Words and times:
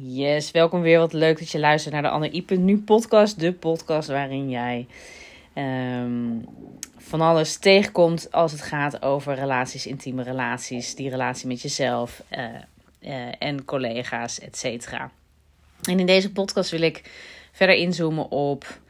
Yes, 0.00 0.50
welkom 0.50 0.80
weer. 0.80 0.98
Wat 0.98 1.12
leuk 1.12 1.38
dat 1.38 1.50
je 1.50 1.58
luistert 1.58 1.94
naar 1.94 2.02
de 2.02 2.08
Anne 2.08 2.44
Nu 2.48 2.78
podcast. 2.78 3.40
De 3.40 3.52
podcast 3.52 4.08
waarin 4.08 4.50
jij 4.50 4.86
ehm, 5.52 6.38
van 6.96 7.20
alles 7.20 7.56
tegenkomt 7.56 8.32
als 8.32 8.52
het 8.52 8.62
gaat 8.62 9.02
over 9.02 9.34
relaties, 9.34 9.86
intieme 9.86 10.22
relaties. 10.22 10.94
Die 10.94 11.10
relatie 11.10 11.46
met 11.46 11.62
jezelf 11.62 12.22
uh, 12.30 12.44
uh, 13.00 13.28
en 13.38 13.64
collega's, 13.64 14.40
et 14.40 14.56
cetera. 14.56 15.10
En 15.82 16.00
in 16.00 16.06
deze 16.06 16.32
podcast 16.32 16.70
wil 16.70 16.82
ik 16.82 17.10
verder 17.52 17.76
inzoomen 17.76 18.30
op 18.30 18.80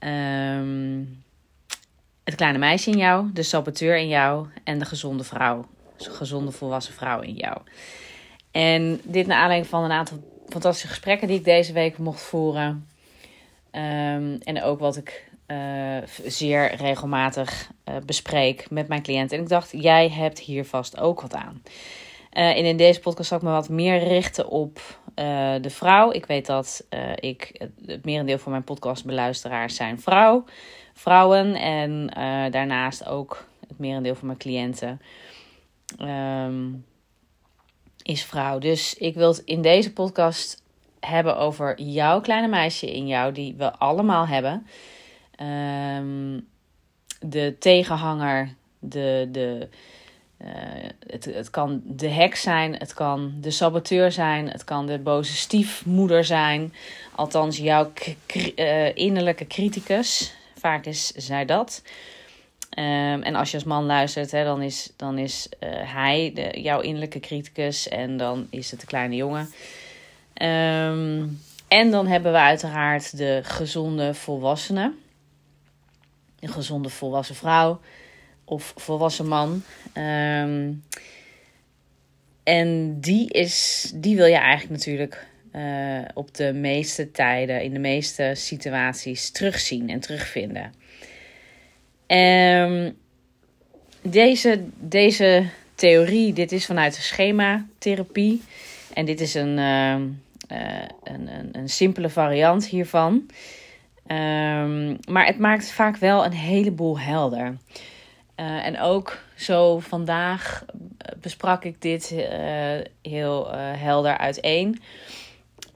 um, 0.00 1.22
het 2.24 2.34
kleine 2.34 2.58
meisje 2.58 2.90
in 2.90 2.98
jou, 2.98 3.30
de 3.32 3.42
saboteur 3.42 3.96
in 3.96 4.08
jou 4.08 4.46
en 4.64 4.78
de 4.78 4.84
gezonde 4.84 5.24
vrouw. 5.24 5.66
De 5.96 6.10
gezonde 6.10 6.50
volwassen 6.50 6.94
vrouw 6.94 7.20
in 7.20 7.34
jou. 7.34 7.58
En 8.50 9.00
dit 9.04 9.26
naar 9.26 9.38
aanleiding 9.38 9.70
van 9.70 9.84
een 9.84 9.92
aantal 9.92 10.31
fantastische 10.52 10.88
gesprekken 10.88 11.28
die 11.28 11.38
ik 11.38 11.44
deze 11.44 11.72
week 11.72 11.98
mocht 11.98 12.20
voeren. 12.20 12.88
Um, 13.72 14.38
en 14.38 14.62
ook 14.62 14.78
wat 14.78 14.96
ik 14.96 15.30
uh, 15.46 15.96
zeer 16.26 16.74
regelmatig 16.74 17.70
uh, 17.88 17.96
bespreek 18.06 18.70
met 18.70 18.88
mijn 18.88 19.02
cliënten. 19.02 19.36
En 19.36 19.42
ik 19.42 19.48
dacht, 19.48 19.70
jij 19.72 20.08
hebt 20.08 20.38
hier 20.38 20.64
vast 20.64 20.98
ook 20.98 21.20
wat 21.20 21.34
aan. 21.34 21.62
Uh, 22.32 22.48
en 22.56 22.64
in 22.64 22.76
deze 22.76 23.00
podcast 23.00 23.28
zal 23.28 23.38
ik 23.38 23.44
me 23.44 23.50
wat 23.50 23.68
meer 23.68 23.98
richten 23.98 24.48
op 24.48 25.00
de 25.60 25.70
vrouw. 25.70 26.12
Ik 26.12 26.26
weet 26.26 26.46
dat 26.46 26.86
ik 27.14 27.68
het, 27.86 28.04
merendeel 28.04 28.38
van 28.38 28.52
mijn 28.52 28.64
podcastbeluisteraars 28.64 29.76
zijn 29.76 30.00
vrouw, 30.00 30.44
vrouwen. 30.92 31.54
En 31.54 32.06
daarnaast 32.50 33.06
ook 33.06 33.46
het 33.68 33.78
merendeel 33.78 34.14
van 34.14 34.26
mijn 34.26 34.38
cliënten. 34.38 35.00
Um, 36.00 36.84
is 38.02 38.24
vrouw. 38.24 38.58
Dus 38.58 38.94
ik 38.94 39.14
wil 39.14 39.28
het 39.28 39.42
in 39.44 39.62
deze 39.62 39.92
podcast 39.92 40.62
hebben 41.00 41.36
over 41.36 41.80
jouw 41.80 42.20
kleine 42.20 42.48
meisje 42.48 42.92
in 42.92 43.06
jou, 43.06 43.32
die 43.32 43.54
we 43.56 43.72
allemaal 43.72 44.26
hebben. 44.26 44.66
Um, 45.98 46.46
de 47.20 47.56
tegenhanger, 47.58 48.54
de, 48.78 49.28
de, 49.32 49.68
uh, 50.42 50.48
het, 51.06 51.24
het 51.24 51.50
kan 51.50 51.82
de 51.84 52.08
hek 52.08 52.34
zijn, 52.34 52.76
het 52.76 52.94
kan 52.94 53.34
de 53.40 53.50
saboteur 53.50 54.12
zijn, 54.12 54.48
het 54.48 54.64
kan 54.64 54.86
de 54.86 54.98
boze 54.98 55.36
stiefmoeder 55.36 56.24
zijn. 56.24 56.74
Althans, 57.14 57.56
jouw 57.56 57.92
uh, 58.56 58.96
innerlijke 58.96 59.46
criticus. 59.46 60.34
Vaak 60.58 60.86
is 60.86 61.06
zij 61.06 61.44
dat. 61.44 61.82
Um, 62.78 63.22
en 63.22 63.34
als 63.34 63.50
je 63.50 63.56
als 63.56 63.66
man 63.66 63.84
luistert, 63.84 64.30
hè, 64.30 64.44
dan 64.44 64.62
is, 64.62 64.92
dan 64.96 65.18
is 65.18 65.48
uh, 65.60 65.68
hij 65.94 66.32
de, 66.34 66.60
jouw 66.60 66.80
innerlijke 66.80 67.20
criticus 67.20 67.88
en 67.88 68.16
dan 68.16 68.46
is 68.50 68.70
het 68.70 68.80
de 68.80 68.86
kleine 68.86 69.16
jongen. 69.16 69.48
Um, 70.42 71.40
en 71.68 71.90
dan 71.90 72.06
hebben 72.06 72.32
we 72.32 72.38
uiteraard 72.38 73.16
de 73.16 73.40
gezonde 73.42 74.14
volwassene. 74.14 74.92
Een 76.40 76.48
gezonde 76.48 76.88
volwassen 76.88 77.34
vrouw 77.34 77.80
of 78.44 78.72
volwassen 78.76 79.28
man. 79.28 79.62
Um, 79.94 80.84
en 82.42 83.00
die, 83.00 83.28
is, 83.30 83.90
die 83.94 84.16
wil 84.16 84.26
je 84.26 84.36
eigenlijk 84.36 84.70
natuurlijk 84.70 85.26
uh, 85.52 85.98
op 86.14 86.34
de 86.34 86.52
meeste 86.52 87.10
tijden, 87.10 87.62
in 87.62 87.72
de 87.72 87.78
meeste 87.78 88.32
situaties 88.34 89.30
terugzien 89.30 89.88
en 89.88 90.00
terugvinden. 90.00 90.72
Um, 92.12 92.96
deze, 94.02 94.64
deze 94.78 95.46
theorie, 95.74 96.32
dit 96.32 96.52
is 96.52 96.66
vanuit 96.66 96.94
de 96.94 97.02
schematherapie. 97.02 98.42
En 98.94 99.04
dit 99.04 99.20
is 99.20 99.34
een, 99.34 99.58
uh, 99.58 99.94
uh, 99.94 100.84
een, 101.02 101.28
een, 101.28 101.48
een, 101.52 101.68
simpele 101.68 102.08
variant 102.08 102.66
hiervan. 102.66 103.12
Um, 104.06 104.98
maar 105.08 105.26
het 105.26 105.38
maakt 105.38 105.72
vaak 105.72 105.96
wel 105.96 106.24
een 106.24 106.32
heleboel 106.32 106.98
helder. 106.98 107.56
Uh, 108.36 108.66
en 108.66 108.80
ook 108.80 109.18
zo 109.36 109.78
vandaag 109.78 110.64
besprak 111.20 111.64
ik 111.64 111.82
dit 111.82 112.14
heel 113.02 113.50
helder 113.56 114.18
uiteen. 114.18 114.80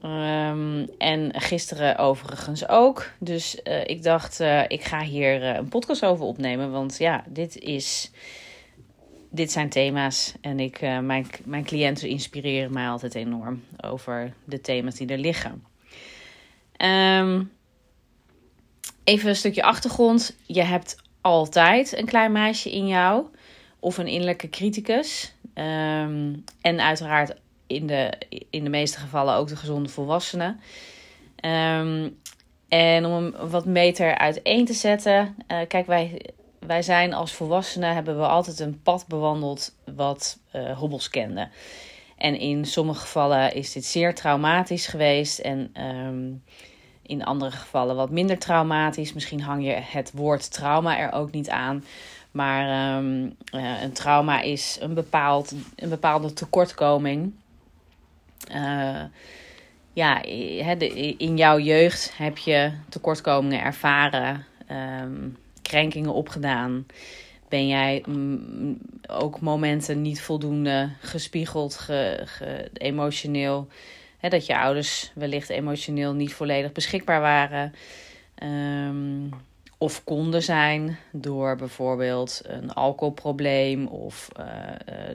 Um, 0.03 0.89
en 0.97 1.31
gisteren 1.33 1.97
overigens 1.97 2.67
ook. 2.67 3.11
Dus 3.19 3.59
uh, 3.63 3.83
ik 3.83 4.03
dacht, 4.03 4.39
uh, 4.39 4.63
ik 4.67 4.83
ga 4.83 5.01
hier 5.01 5.41
uh, 5.41 5.55
een 5.55 5.67
podcast 5.67 6.05
over 6.05 6.25
opnemen. 6.25 6.71
Want 6.71 6.97
ja, 6.97 7.23
dit, 7.27 7.57
is, 7.57 8.11
dit 9.29 9.51
zijn 9.51 9.69
thema's. 9.69 10.33
En 10.41 10.59
ik, 10.59 10.81
mijn, 10.81 11.27
mijn 11.45 11.63
cliënten 11.63 12.09
inspireren 12.09 12.73
mij 12.73 12.87
altijd 12.87 13.15
enorm 13.15 13.63
over 13.81 14.33
de 14.43 14.61
thema's 14.61 14.95
die 14.95 15.07
er 15.07 15.17
liggen. 15.17 15.63
Um, 16.77 17.51
even 19.03 19.29
een 19.29 19.35
stukje 19.35 19.63
achtergrond. 19.63 20.35
Je 20.45 20.63
hebt 20.63 20.95
altijd 21.21 21.97
een 21.97 22.05
klein 22.05 22.31
meisje 22.31 22.71
in 22.71 22.87
jou. 22.87 23.25
Of 23.79 23.97
een 23.97 24.07
innerlijke 24.07 24.49
criticus. 24.49 25.33
Um, 25.53 26.43
en 26.61 26.79
uiteraard 26.79 27.35
in 27.67 27.87
de, 27.87 28.13
in 28.49 28.63
de 28.63 28.69
meeste 28.69 28.99
gevallen 28.99 29.35
ook 29.35 29.47
de 29.47 29.55
gezonde 29.55 29.89
volwassenen. 29.89 30.59
Um, 31.45 32.19
en 32.67 33.05
om 33.05 33.13
hem 33.13 33.49
wat 33.49 33.65
meter 33.65 34.17
uiteen 34.17 34.65
te 34.65 34.73
zetten. 34.73 35.35
Uh, 35.47 35.57
kijk, 35.67 35.85
wij, 35.85 36.21
wij 36.59 36.81
zijn 36.81 37.13
als 37.13 37.33
volwassenen 37.33 37.93
hebben 37.93 38.17
we 38.17 38.27
altijd 38.27 38.59
een 38.59 38.81
pad 38.81 39.05
bewandeld 39.07 39.75
wat 39.95 40.39
uh, 40.55 40.77
hobbels 40.77 41.09
kende. 41.09 41.49
En 42.17 42.39
in 42.39 42.65
sommige 42.65 42.99
gevallen 42.99 43.53
is 43.53 43.71
dit 43.71 43.85
zeer 43.85 44.15
traumatisch 44.15 44.87
geweest. 44.87 45.39
En 45.39 45.83
um, 45.83 46.43
in 47.01 47.23
andere 47.23 47.51
gevallen 47.51 47.95
wat 47.95 48.09
minder 48.09 48.39
traumatisch. 48.39 49.13
Misschien 49.13 49.41
hang 49.41 49.65
je 49.65 49.73
het 49.73 50.11
woord 50.13 50.51
trauma 50.51 50.97
er 50.97 51.11
ook 51.11 51.31
niet 51.31 51.49
aan. 51.49 51.83
Maar 52.31 52.97
um, 52.97 53.35
uh, 53.53 53.81
een 53.81 53.93
trauma 53.93 54.41
is 54.41 54.77
een, 54.81 54.93
bepaald, 54.93 55.53
een 55.75 55.89
bepaalde 55.89 56.33
tekortkoming. 56.33 57.33
Uh, 58.51 59.03
ja, 59.93 60.21
in 61.17 61.37
jouw 61.37 61.59
jeugd 61.59 62.17
heb 62.17 62.37
je 62.37 62.71
tekortkomingen 62.89 63.61
ervaren, 63.61 64.45
um, 65.01 65.37
krenkingen 65.61 66.13
opgedaan. 66.13 66.85
Ben 67.49 67.67
jij 67.67 68.03
ook 69.07 69.39
momenten 69.39 70.01
niet 70.01 70.21
voldoende 70.21 70.89
gespiegeld, 71.01 71.75
ge, 71.75 72.69
emotioneel? 72.73 73.67
Dat 74.21 74.45
je 74.45 74.57
ouders 74.57 75.11
wellicht 75.15 75.49
emotioneel 75.49 76.13
niet 76.13 76.33
volledig 76.33 76.71
beschikbaar 76.71 77.21
waren. 77.21 77.73
Um, 78.43 79.29
of 79.77 80.03
konden 80.03 80.43
zijn 80.43 80.97
door 81.11 81.55
bijvoorbeeld 81.55 82.41
een 82.43 82.73
alcoholprobleem 82.73 83.87
of 83.87 84.27
uh, 84.39 84.45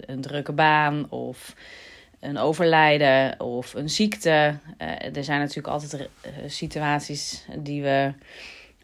een 0.06 0.20
drukke 0.20 0.53
baan 0.53 1.10
of 1.10 1.54
een 2.22 2.38
overlijden 2.38 3.40
of 3.40 3.74
een 3.74 3.90
ziekte. 3.90 4.58
Uh, 4.78 5.16
er 5.16 5.24
zijn 5.24 5.40
natuurlijk 5.40 5.66
altijd 5.66 5.92
uh, 5.92 6.08
situaties 6.46 7.44
die 7.58 7.82
we 7.82 8.12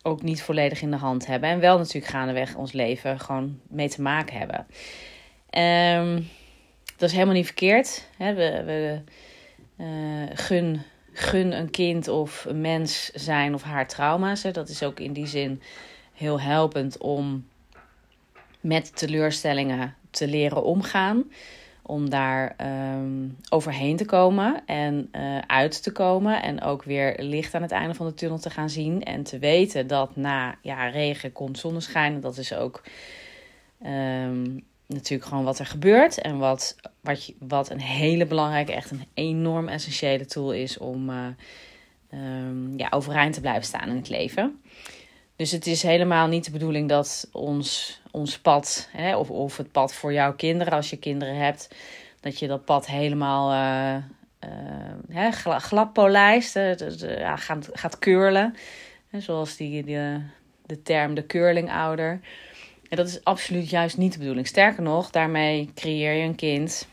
ook 0.03 0.23
niet 0.23 0.43
volledig 0.43 0.83
in 0.83 0.91
de 0.91 0.97
hand 0.97 1.27
hebben. 1.27 1.49
En 1.49 1.61
wel 1.61 1.79
natuurlijk 1.79 2.13
gaandeweg 2.13 2.55
ons 2.55 2.73
leven 2.73 3.21
gewoon 3.21 3.61
mee 3.69 3.89
te 3.89 4.03
maken 4.03 4.39
hebben. 4.39 4.67
Um, 6.07 6.29
dat 6.97 7.09
is 7.09 7.15
helemaal 7.15 7.35
niet 7.35 7.47
verkeerd. 7.47 8.09
Hè? 8.17 8.35
We, 8.35 8.63
we 8.65 9.01
uh, 9.85 10.31
gun, 10.35 10.83
gun 11.13 11.53
een 11.53 11.71
kind 11.71 12.09
of 12.09 12.45
een 12.45 12.61
mens 12.61 13.11
zijn 13.15 13.55
of 13.55 13.63
haar 13.63 13.89
trauma's. 13.89 14.43
Hè? 14.43 14.51
Dat 14.51 14.69
is 14.69 14.83
ook 14.83 15.01
in 15.01 15.13
die 15.13 15.27
zin 15.27 15.63
heel 16.13 16.41
helpend 16.41 16.97
om 16.97 17.49
met 18.61 18.97
teleurstellingen 18.97 19.95
te 20.11 20.27
leren 20.29 20.65
omgaan 20.65 21.25
om 21.89 22.11
daar 22.11 22.57
um, 22.97 23.37
overheen 23.49 23.97
te 23.97 24.05
komen 24.05 24.63
en 24.67 25.09
uh, 25.13 25.39
uit 25.39 25.83
te 25.83 25.93
komen. 25.93 26.43
En 26.43 26.63
ook 26.63 26.83
weer 26.83 27.15
licht 27.19 27.55
aan 27.55 27.63
het 27.63 27.71
einde 27.71 27.95
van 27.95 28.07
de 28.07 28.15
tunnel 28.15 28.39
te 28.39 28.51
gaan 28.51 28.71
zien. 28.71 29.03
En 29.03 29.23
te 29.23 29.39
weten 29.39 29.87
dat 29.87 30.17
na 30.17 30.59
ja, 30.63 30.89
regen 30.89 31.33
komt 31.33 31.59
zonneschijn. 31.59 32.21
Dat 32.21 32.37
is 32.39 32.55
ook 32.55 32.83
um, 33.87 34.65
natuurlijk 34.87 35.29
gewoon 35.29 35.45
wat 35.45 35.59
er 35.59 35.67
gebeurt. 35.67 36.21
En 36.21 36.39
wat, 36.39 36.77
wat, 37.01 37.33
wat 37.39 37.71
een 37.71 37.81
hele 37.81 38.27
belangrijke, 38.27 38.73
echt 38.73 38.91
een 38.91 39.07
enorm 39.15 39.69
essentiële 39.69 40.27
tool 40.27 40.53
is 40.53 40.79
om 40.79 41.11
uh, 41.11 41.27
um, 42.13 42.79
ja, 42.79 42.87
overeind 42.91 43.35
te 43.35 43.41
blijven 43.41 43.65
staan 43.65 43.89
in 43.89 43.97
het 43.97 44.09
leven. 44.09 44.61
Dus 45.39 45.51
het 45.51 45.67
is 45.67 45.83
helemaal 45.83 46.27
niet 46.27 46.45
de 46.45 46.51
bedoeling 46.51 46.89
dat 46.89 47.29
ons, 47.33 48.01
ons 48.11 48.39
pad, 48.39 48.89
hè, 48.93 49.17
of, 49.17 49.31
of 49.31 49.57
het 49.57 49.73
pad 49.73 49.95
voor 49.95 50.13
jouw 50.13 50.35
kinderen, 50.35 50.73
als 50.73 50.91
je 50.91 50.97
kinderen 50.97 51.37
hebt, 51.37 51.75
dat 52.21 52.39
je 52.39 52.47
dat 52.47 52.65
pad 52.65 52.87
helemaal 52.87 53.53
uh, 53.53 53.97
uh, 55.15 55.33
glad 55.59 55.93
polijst, 55.93 56.57
uh, 56.57 56.75
ja, 56.99 57.37
gaat, 57.37 57.69
gaat 57.73 57.99
curlen. 57.99 58.55
Hè, 59.09 59.21
zoals 59.21 59.57
die, 59.57 59.85
die, 59.85 59.97
de 60.67 60.83
term 60.83 61.15
de 61.15 61.27
curlingouder. 61.27 62.21
En 62.89 62.97
dat 62.97 63.09
is 63.09 63.25
absoluut 63.25 63.71
juist 63.71 63.97
niet 63.97 64.13
de 64.13 64.19
bedoeling. 64.19 64.47
Sterker 64.47 64.83
nog, 64.83 65.11
daarmee 65.11 65.71
creëer 65.75 66.13
je 66.13 66.25
een 66.25 66.35
kind 66.35 66.89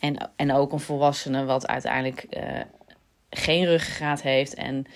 En, 0.00 0.30
en 0.36 0.52
ook 0.52 0.72
een 0.72 0.80
volwassene 0.80 1.44
wat 1.44 1.66
uiteindelijk 1.66 2.26
geen 3.30 3.64
ruggengraat 3.64 4.22
heeft 4.22 4.54
en 4.54 4.86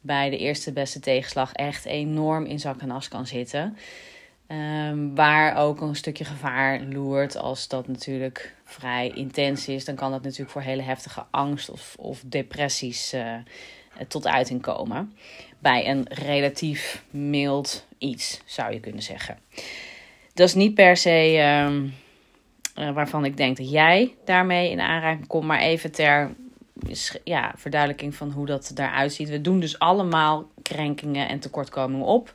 bij 0.00 0.30
de 0.30 0.38
eerste 0.38 0.72
beste 0.72 1.00
tegenslag 1.00 1.52
echt 1.52 1.84
enorm 1.84 2.44
in 2.44 2.60
zak 2.60 2.80
en 2.80 2.90
as 2.90 3.08
kan 3.08 3.26
zitten. 3.26 3.76
Um, 4.48 5.14
waar 5.14 5.56
ook 5.56 5.80
een 5.80 5.96
stukje 5.96 6.24
gevaar 6.24 6.80
loert 6.80 7.36
als 7.36 7.68
dat 7.68 7.88
natuurlijk 7.88 8.54
vrij 8.64 9.12
intens 9.14 9.68
is. 9.68 9.84
Dan 9.84 9.94
kan 9.94 10.10
dat 10.10 10.22
natuurlijk 10.22 10.50
voor 10.50 10.62
hele 10.62 10.82
heftige 10.82 11.24
angst 11.30 11.70
of, 11.70 11.94
of 11.98 12.22
depressies 12.26 13.14
uh, 13.14 13.34
tot 14.08 14.26
uiting 14.26 14.62
komen. 14.62 15.12
Bij 15.58 15.88
een 15.88 16.06
relatief 16.08 17.04
mild 17.10 17.86
iets, 17.98 18.40
zou 18.44 18.72
je 18.72 18.80
kunnen 18.80 19.02
zeggen. 19.02 19.38
Dat 20.34 20.48
is 20.48 20.54
niet 20.54 20.74
per 20.74 20.96
se 20.96 21.38
um, 21.66 21.94
uh, 22.78 22.92
waarvan 22.92 23.24
ik 23.24 23.36
denk 23.36 23.56
dat 23.56 23.70
jij 23.70 24.14
daarmee 24.24 24.70
in 24.70 24.80
aanraking 24.80 25.26
komt. 25.26 25.46
Maar 25.46 25.60
even 25.60 25.92
ter 25.92 26.34
ja, 27.24 27.52
verduidelijking 27.56 28.14
van 28.14 28.30
hoe 28.30 28.46
dat 28.46 28.72
eruit 28.74 29.12
ziet. 29.12 29.28
We 29.28 29.40
doen 29.40 29.60
dus 29.60 29.78
allemaal 29.78 30.48
krenkingen 30.62 31.28
en 31.28 31.40
tekortkomingen 31.40 32.06
op. 32.06 32.32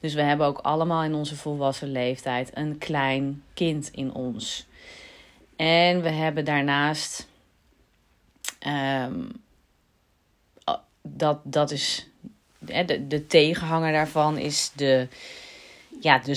Dus 0.00 0.14
we 0.14 0.22
hebben 0.22 0.46
ook 0.46 0.58
allemaal 0.58 1.02
in 1.02 1.14
onze 1.14 1.36
volwassen 1.36 1.92
leeftijd 1.92 2.50
een 2.54 2.78
klein 2.78 3.42
kind 3.54 3.90
in 3.92 4.12
ons. 4.12 4.66
En 5.56 6.02
we 6.02 6.10
hebben 6.10 6.44
daarnaast. 6.44 7.28
Um, 8.66 9.44
dat, 11.02 11.38
dat 11.42 11.70
is. 11.70 12.08
De, 12.58 13.06
de 13.06 13.26
tegenhanger 13.26 13.92
daarvan 13.92 14.38
is 14.38 14.72
de, 14.74 15.08
ja, 16.00 16.18
de 16.18 16.34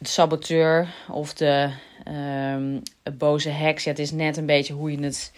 saboteur 0.00 0.94
of 1.08 1.34
de 1.34 1.70
um, 2.08 2.82
boze 3.18 3.48
heks. 3.48 3.84
Het 3.84 3.98
is 3.98 4.10
net 4.10 4.36
een 4.36 4.46
beetje 4.46 4.74
hoe 4.74 4.90
je 4.90 5.02
het 5.02 5.32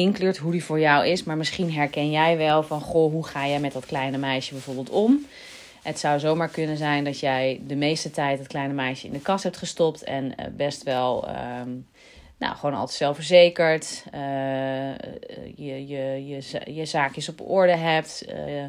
inkleurt, 0.00 0.36
hoe 0.36 0.52
die 0.52 0.64
voor 0.64 0.80
jou 0.80 1.06
is. 1.06 1.24
Maar 1.24 1.36
misschien 1.36 1.72
herken 1.72 2.10
jij 2.10 2.36
wel 2.36 2.62
van, 2.62 2.80
goh, 2.80 3.12
hoe 3.12 3.26
ga 3.26 3.46
jij 3.46 3.60
met 3.60 3.72
dat 3.72 3.86
kleine 3.86 4.18
meisje 4.18 4.52
bijvoorbeeld 4.52 4.90
om? 4.90 5.26
Het 5.82 5.98
zou 5.98 6.18
zomaar 6.18 6.48
kunnen 6.48 6.76
zijn 6.76 7.04
dat 7.04 7.20
jij 7.20 7.60
de 7.66 7.76
meeste 7.76 8.10
tijd 8.10 8.38
het 8.38 8.48
kleine 8.48 8.74
meisje 8.74 9.06
in 9.06 9.12
de 9.12 9.20
kast 9.20 9.44
hebt 9.44 9.56
gestopt 9.56 10.04
en 10.04 10.24
uh, 10.24 10.46
best 10.56 10.82
wel, 10.82 11.28
um, 11.28 11.86
nou, 12.38 12.56
gewoon 12.56 12.74
altijd 12.74 12.96
zelfverzekerd, 12.96 14.04
uh, 14.14 14.20
je, 15.56 15.86
je, 15.86 16.26
je, 16.26 16.60
je 16.74 16.84
zaakjes 16.84 17.28
op 17.28 17.40
orde 17.50 17.76
hebt, 17.76 18.24
uh, 18.28 18.64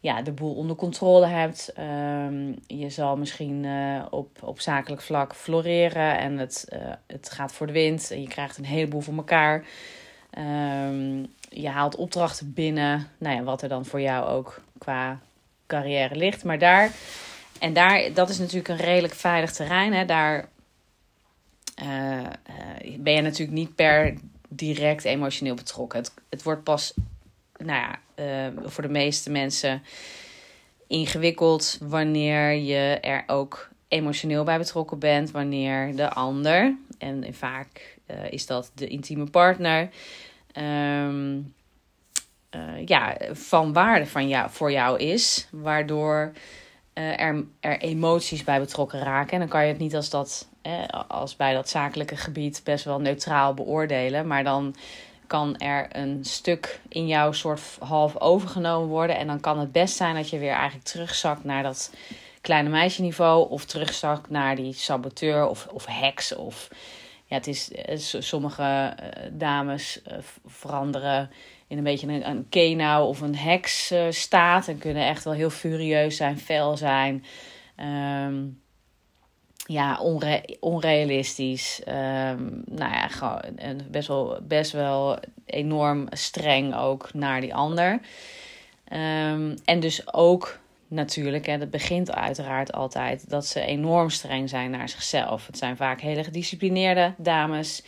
ja, 0.00 0.22
de 0.22 0.32
boel 0.32 0.54
onder 0.54 0.76
controle 0.76 1.26
hebt. 1.26 1.72
Um, 1.78 2.54
je 2.66 2.90
zal 2.90 3.16
misschien 3.16 3.66
op, 4.10 4.28
op 4.42 4.60
zakelijk 4.60 5.02
vlak 5.02 5.34
floreren 5.34 6.18
en 6.18 6.38
het, 6.38 6.68
het 7.06 7.30
gaat 7.30 7.52
voor 7.52 7.66
de 7.66 7.72
wind 7.72 8.10
en 8.10 8.20
je 8.20 8.28
krijgt 8.28 8.58
een 8.58 8.64
heleboel 8.64 9.00
voor 9.00 9.16
elkaar. 9.16 9.64
Um, 10.38 11.34
je 11.48 11.68
haalt 11.68 11.96
opdrachten 11.96 12.52
binnen, 12.52 13.10
nou 13.18 13.36
ja, 13.36 13.42
wat 13.42 13.62
er 13.62 13.68
dan 13.68 13.84
voor 13.84 14.00
jou 14.00 14.26
ook 14.26 14.60
qua 14.78 15.20
carrière 15.66 16.16
ligt. 16.16 16.44
Maar 16.44 16.58
daar, 16.58 16.90
en 17.58 17.72
daar, 17.72 18.12
dat 18.14 18.28
is 18.28 18.38
natuurlijk 18.38 18.68
een 18.68 18.76
redelijk 18.76 19.14
veilig 19.14 19.52
terrein. 19.52 19.92
Hè? 19.92 20.04
Daar 20.04 20.48
uh, 21.82 22.18
uh, 22.18 22.98
ben 22.98 23.12
je 23.12 23.20
natuurlijk 23.20 23.58
niet 23.58 23.74
per 23.74 24.14
direct 24.48 25.04
emotioneel 25.04 25.54
betrokken. 25.54 26.04
Het, 26.28 26.42
wordt 26.42 26.62
pas, 26.62 26.94
nou 27.56 27.80
ja, 27.80 27.98
uh, 28.48 28.52
voor 28.64 28.82
de 28.82 28.88
meeste 28.88 29.30
mensen 29.30 29.82
ingewikkeld 30.86 31.78
wanneer 31.82 32.52
je 32.52 32.98
er 33.00 33.24
ook 33.26 33.68
emotioneel 33.88 34.44
bij 34.44 34.58
betrokken 34.58 34.98
bent. 34.98 35.30
Wanneer 35.30 35.96
de 35.96 36.10
ander, 36.10 36.76
en 36.98 37.34
vaak 37.34 37.95
is 38.30 38.46
dat 38.46 38.70
de 38.74 38.86
intieme 38.86 39.30
partner, 39.30 39.88
um, 40.58 41.54
uh, 42.56 42.86
ja, 42.86 43.16
van 43.32 43.72
waarde 43.72 44.06
van 44.06 44.28
jou, 44.28 44.50
voor 44.50 44.72
jou 44.72 44.98
is. 44.98 45.48
Waardoor 45.50 46.32
uh, 46.94 47.20
er, 47.20 47.44
er 47.60 47.78
emoties 47.78 48.44
bij 48.44 48.60
betrokken 48.60 49.00
raken. 49.00 49.32
En 49.32 49.38
dan 49.38 49.48
kan 49.48 49.62
je 49.62 49.68
het 49.68 49.78
niet 49.78 49.94
als, 49.94 50.10
dat, 50.10 50.48
eh, 50.62 50.82
als 51.08 51.36
bij 51.36 51.54
dat 51.54 51.68
zakelijke 51.68 52.16
gebied 52.16 52.60
best 52.64 52.84
wel 52.84 53.00
neutraal 53.00 53.54
beoordelen. 53.54 54.26
Maar 54.26 54.44
dan 54.44 54.74
kan 55.26 55.56
er 55.56 55.86
een 55.96 56.24
stuk 56.24 56.80
in 56.88 57.06
jou 57.06 57.34
soort 57.34 57.60
half 57.78 58.20
overgenomen 58.20 58.88
worden. 58.88 59.16
En 59.16 59.26
dan 59.26 59.40
kan 59.40 59.58
het 59.58 59.72
best 59.72 59.96
zijn 59.96 60.14
dat 60.14 60.30
je 60.30 60.38
weer 60.38 60.52
eigenlijk 60.52 60.84
terugzakt 60.84 61.44
naar 61.44 61.62
dat 61.62 61.94
kleine 62.40 62.68
meisje 62.68 63.02
niveau. 63.02 63.50
Of 63.50 63.64
terugzakt 63.64 64.30
naar 64.30 64.56
die 64.56 64.72
saboteur 64.72 65.46
of, 65.46 65.66
of 65.66 65.86
heks. 65.86 66.34
Of 66.34 66.68
ja, 67.26 67.36
het 67.36 67.46
is 67.46 68.16
sommige 68.18 68.94
dames 69.32 70.02
veranderen 70.46 71.30
in 71.68 71.78
een 71.78 71.84
beetje 71.84 72.06
een, 72.06 72.28
een 72.28 72.48
kenau 72.48 73.08
of 73.08 73.20
een 73.20 73.36
heks 73.36 73.92
uh, 73.92 74.06
staat. 74.10 74.68
En 74.68 74.78
kunnen 74.78 75.06
echt 75.06 75.24
wel 75.24 75.32
heel 75.32 75.50
furieus 75.50 76.16
zijn, 76.16 76.38
fel 76.38 76.76
zijn. 76.76 77.24
Um, 78.26 78.60
ja, 79.66 79.98
onre 80.00 80.56
onrealistisch. 80.60 81.82
Um, 81.88 82.62
nou 82.64 82.92
ja, 82.92 83.08
gewoon 83.08 83.40
best, 83.90 84.08
wel, 84.08 84.38
best 84.42 84.72
wel 84.72 85.18
enorm 85.46 86.06
streng 86.10 86.74
ook 86.74 87.14
naar 87.14 87.40
die 87.40 87.54
ander. 87.54 88.00
Um, 88.92 89.54
en 89.64 89.80
dus 89.80 90.14
ook 90.14 90.58
natuurlijk, 90.88 91.46
hè, 91.46 91.58
dat 91.58 91.70
begint 91.70 92.12
uiteraard 92.12 92.72
altijd, 92.72 93.30
dat 93.30 93.46
ze 93.46 93.60
enorm 93.60 94.10
streng 94.10 94.48
zijn 94.48 94.70
naar 94.70 94.88
zichzelf. 94.88 95.46
Het 95.46 95.58
zijn 95.58 95.76
vaak 95.76 96.00
hele 96.00 96.24
gedisciplineerde 96.24 97.14
dames 97.18 97.82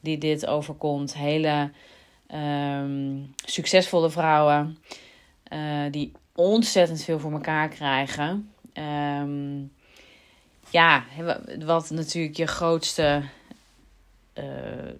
die 0.00 0.18
dit 0.18 0.46
overkomt. 0.46 1.14
Hele 1.14 1.70
um, 2.34 3.34
succesvolle 3.44 4.10
vrouwen 4.10 4.78
uh, 5.52 5.90
die 5.90 6.12
ontzettend 6.34 7.04
veel 7.04 7.18
voor 7.18 7.32
elkaar 7.32 7.68
krijgen. 7.68 8.52
Um, 8.74 9.72
ja, 10.70 11.04
wat 11.64 11.90
natuurlijk 11.90 12.36
je 12.36 12.46
grootste, 12.46 13.22
uh, 14.34 14.44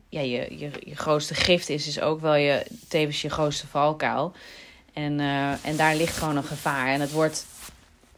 ja, 0.08 0.20
je, 0.20 0.58
je, 0.58 0.70
je 0.84 0.96
grootste 0.96 1.34
gift 1.34 1.68
is, 1.68 1.86
is 1.86 2.00
ook 2.00 2.20
wel 2.20 2.34
je, 2.34 2.66
tevens 2.88 3.22
je 3.22 3.30
grootste 3.30 3.66
valkuil. 3.66 4.32
En, 4.92 5.18
uh, 5.18 5.66
en 5.66 5.76
daar 5.76 5.96
ligt 5.96 6.16
gewoon 6.16 6.36
een 6.36 6.44
gevaar. 6.44 6.88
En 6.88 7.00
het 7.00 7.12
wordt, 7.12 7.46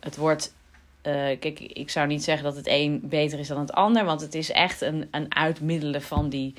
het 0.01 0.17
wordt 0.17 0.55
uh, 1.03 1.13
kijk, 1.13 1.61
ik 1.61 1.91
zou 1.91 2.07
niet 2.07 2.25
zeggen 2.25 2.45
dat 2.45 2.57
het 2.57 2.67
een 2.69 3.01
beter 3.03 3.39
is 3.39 3.49
dan 3.49 3.61
het 3.61 3.73
ander, 3.73 4.05
want 4.05 4.21
het 4.21 4.35
is 4.35 4.51
echt 4.51 4.81
een, 4.81 5.09
een 5.11 5.35
uitmiddelen 5.35 6.03
van 6.03 6.29
die 6.29 6.55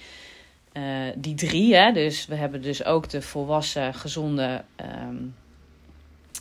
uh, 0.73 0.83
die 1.15 1.35
drie. 1.35 1.75
Hè? 1.75 1.91
Dus 1.91 2.25
we 2.25 2.35
hebben 2.35 2.62
dus 2.62 2.85
ook 2.85 3.09
de 3.09 3.21
volwassen, 3.21 3.94
gezonde 3.94 4.63
um, 5.07 5.35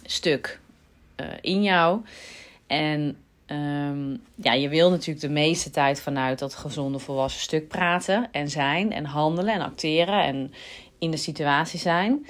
stuk 0.05 0.61
in 1.41 1.63
jou. 1.63 2.01
En 2.67 3.17
um, 3.47 4.23
ja, 4.35 4.53
je 4.53 4.69
wil 4.69 4.91
natuurlijk 4.91 5.21
de 5.21 5.33
meeste 5.33 5.71
tijd 5.71 6.01
vanuit 6.01 6.39
dat 6.39 6.55
gezonde, 6.55 6.99
volwassen 6.99 7.41
stuk 7.41 7.69
praten 7.69 8.29
en 8.33 8.51
zijn 8.51 8.93
en 8.93 9.05
handelen 9.05 9.55
en 9.55 9.61
acteren 9.61 10.25
en 10.25 10.53
in 10.99 11.11
de 11.11 11.17
situatie 11.17 11.81
zijn. 11.81 12.27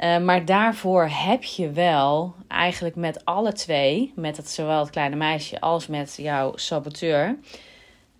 Uh, 0.00 0.18
maar 0.18 0.44
daarvoor 0.44 1.08
heb 1.08 1.44
je 1.44 1.70
wel 1.70 2.34
eigenlijk 2.48 2.96
met 2.96 3.24
alle 3.24 3.52
twee, 3.52 4.12
met 4.16 4.36
het, 4.36 4.50
zowel 4.50 4.80
het 4.80 4.90
kleine 4.90 5.16
meisje 5.16 5.60
als 5.60 5.86
met 5.86 6.14
jouw 6.16 6.56
saboteur, 6.56 7.38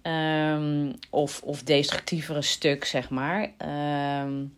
Um, 0.03 0.95
of, 1.11 1.43
of 1.43 1.63
destructievere 1.63 2.43
stuk, 2.43 2.85
zeg 2.85 3.11
maar, 3.11 3.51
um, 4.23 4.55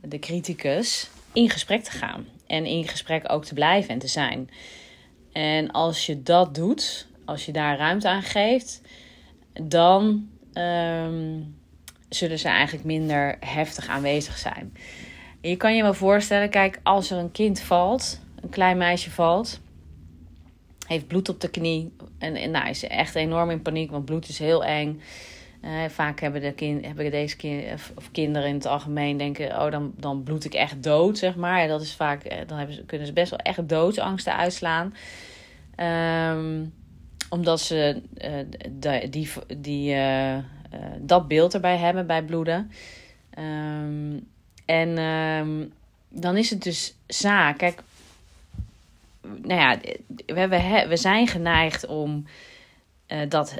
de 0.00 0.18
criticus, 0.18 1.10
in 1.32 1.50
gesprek 1.50 1.82
te 1.82 1.90
gaan. 1.90 2.26
En 2.46 2.66
in 2.66 2.88
gesprek 2.88 3.32
ook 3.32 3.44
te 3.44 3.54
blijven 3.54 3.90
en 3.90 3.98
te 3.98 4.06
zijn. 4.06 4.50
En 5.32 5.70
als 5.70 6.06
je 6.06 6.22
dat 6.22 6.54
doet, 6.54 7.06
als 7.24 7.46
je 7.46 7.52
daar 7.52 7.78
ruimte 7.78 8.08
aan 8.08 8.22
geeft, 8.22 8.80
dan 9.52 10.28
um, 10.54 11.56
zullen 12.08 12.38
ze 12.38 12.48
eigenlijk 12.48 12.84
minder 12.84 13.36
heftig 13.40 13.88
aanwezig 13.88 14.38
zijn. 14.38 14.76
Je 15.48 15.56
kan 15.56 15.76
je 15.76 15.82
wel 15.82 15.94
voorstellen, 15.94 16.50
kijk, 16.50 16.80
als 16.82 17.10
er 17.10 17.18
een 17.18 17.32
kind 17.32 17.60
valt, 17.60 18.20
een 18.40 18.48
klein 18.48 18.76
meisje 18.76 19.10
valt, 19.10 19.60
heeft 20.86 21.06
bloed 21.06 21.28
op 21.28 21.40
de 21.40 21.50
knie. 21.50 21.92
En, 22.18 22.34
en 22.34 22.50
nou, 22.50 22.68
is 22.68 22.86
echt 22.86 23.14
enorm 23.14 23.50
in 23.50 23.62
paniek, 23.62 23.90
want 23.90 24.04
bloed 24.04 24.28
is 24.28 24.38
heel 24.38 24.64
eng. 24.64 25.00
Uh, 25.62 25.84
vaak 25.88 26.20
hebben, 26.20 26.40
de 26.40 26.52
kind, 26.52 26.84
hebben 26.84 27.10
deze 27.10 27.36
kind, 27.36 27.72
of 27.96 28.10
kinderen 28.12 28.48
in 28.48 28.54
het 28.54 28.66
algemeen 28.66 29.16
denken: 29.16 29.48
oh, 29.50 29.70
dan, 29.70 29.92
dan 29.96 30.22
bloed 30.22 30.44
ik 30.44 30.54
echt 30.54 30.82
dood, 30.82 31.18
zeg 31.18 31.36
maar. 31.36 31.68
Dat 31.68 31.80
is 31.80 31.94
vaak, 31.94 32.24
eh, 32.24 32.38
dan 32.46 32.58
hebben 32.58 32.76
ze, 32.76 32.84
kunnen 32.84 33.06
ze 33.06 33.12
best 33.12 33.30
wel 33.30 33.38
echt 33.38 33.68
doodsangsten 33.68 34.36
uitslaan. 34.36 34.94
Um, 36.36 36.74
omdat 37.30 37.60
ze 37.60 38.02
uh, 38.18 39.10
die, 39.10 39.28
die, 39.58 39.94
uh, 39.94 40.36
dat 40.98 41.28
beeld 41.28 41.54
erbij 41.54 41.76
hebben 41.76 42.06
bij 42.06 42.24
bloeden. 42.24 42.70
Um, 43.38 44.28
en 44.66 44.98
um, 44.98 45.72
dan 46.08 46.36
is 46.36 46.50
het 46.50 46.62
dus 46.62 46.94
zaak. 47.06 47.58
Kijk, 47.58 47.82
nou 49.42 49.60
ja, 49.60 49.78
we, 50.26 50.48
we, 50.48 50.84
we 50.88 50.96
zijn 50.96 51.26
geneigd 51.26 51.86
om 51.86 52.26
dat 53.28 53.54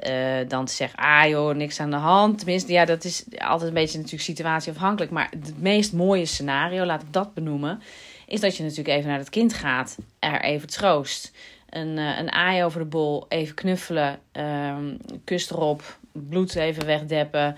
dan 0.48 0.64
te 0.64 0.72
zeggen, 0.72 0.98
ah 0.98 1.28
joh, 1.28 1.54
niks 1.54 1.80
aan 1.80 1.90
de 1.90 1.96
hand. 1.96 2.38
Tenminste, 2.38 2.72
ja, 2.72 2.84
dat 2.84 3.04
is 3.04 3.24
altijd 3.38 3.68
een 3.68 3.74
beetje 3.74 3.96
natuurlijk 3.96 4.24
situatieafhankelijk. 4.24 5.12
Maar 5.12 5.30
het 5.30 5.60
meest 5.60 5.92
mooie 5.92 6.26
scenario, 6.26 6.84
laat 6.84 7.02
ik 7.02 7.12
dat 7.12 7.34
benoemen, 7.34 7.82
is 8.26 8.40
dat 8.40 8.56
je 8.56 8.62
natuurlijk 8.62 8.96
even 8.96 9.10
naar 9.10 9.18
het 9.18 9.30
kind 9.30 9.54
gaat, 9.54 9.96
er 10.18 10.40
even 10.42 10.68
troost. 10.68 11.32
Een, 11.70 11.96
een 11.96 12.32
aai 12.32 12.64
over 12.64 12.80
de 12.80 12.86
bol, 12.86 13.26
even 13.28 13.54
knuffelen, 13.54 14.18
um, 14.32 14.96
kus 15.24 15.50
erop, 15.50 15.98
bloed 16.12 16.54
even 16.54 16.86
wegdeppen. 16.86 17.56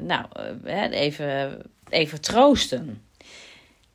Nou, 0.00 0.26
even, 0.90 1.62
even 1.88 2.20
troosten. 2.20 3.02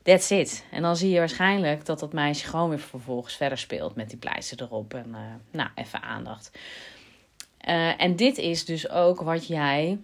That's 0.03 0.29
it. 0.29 0.65
En 0.71 0.81
dan 0.81 0.95
zie 0.95 1.09
je 1.09 1.19
waarschijnlijk 1.19 1.85
dat 1.85 1.99
dat 1.99 2.13
meisje 2.13 2.47
gewoon 2.47 2.69
weer 2.69 2.79
vervolgens 2.79 3.35
verder 3.35 3.57
speelt 3.57 3.95
met 3.95 4.09
die 4.09 4.17
pleister 4.17 4.61
erop. 4.61 4.93
En 4.93 5.15
nou, 5.51 5.69
even 5.75 6.01
aandacht. 6.01 6.51
En 7.97 8.15
dit 8.15 8.37
is 8.37 8.65
dus 8.65 8.89
ook 8.89 9.21
wat 9.21 9.47
jij 9.47 9.99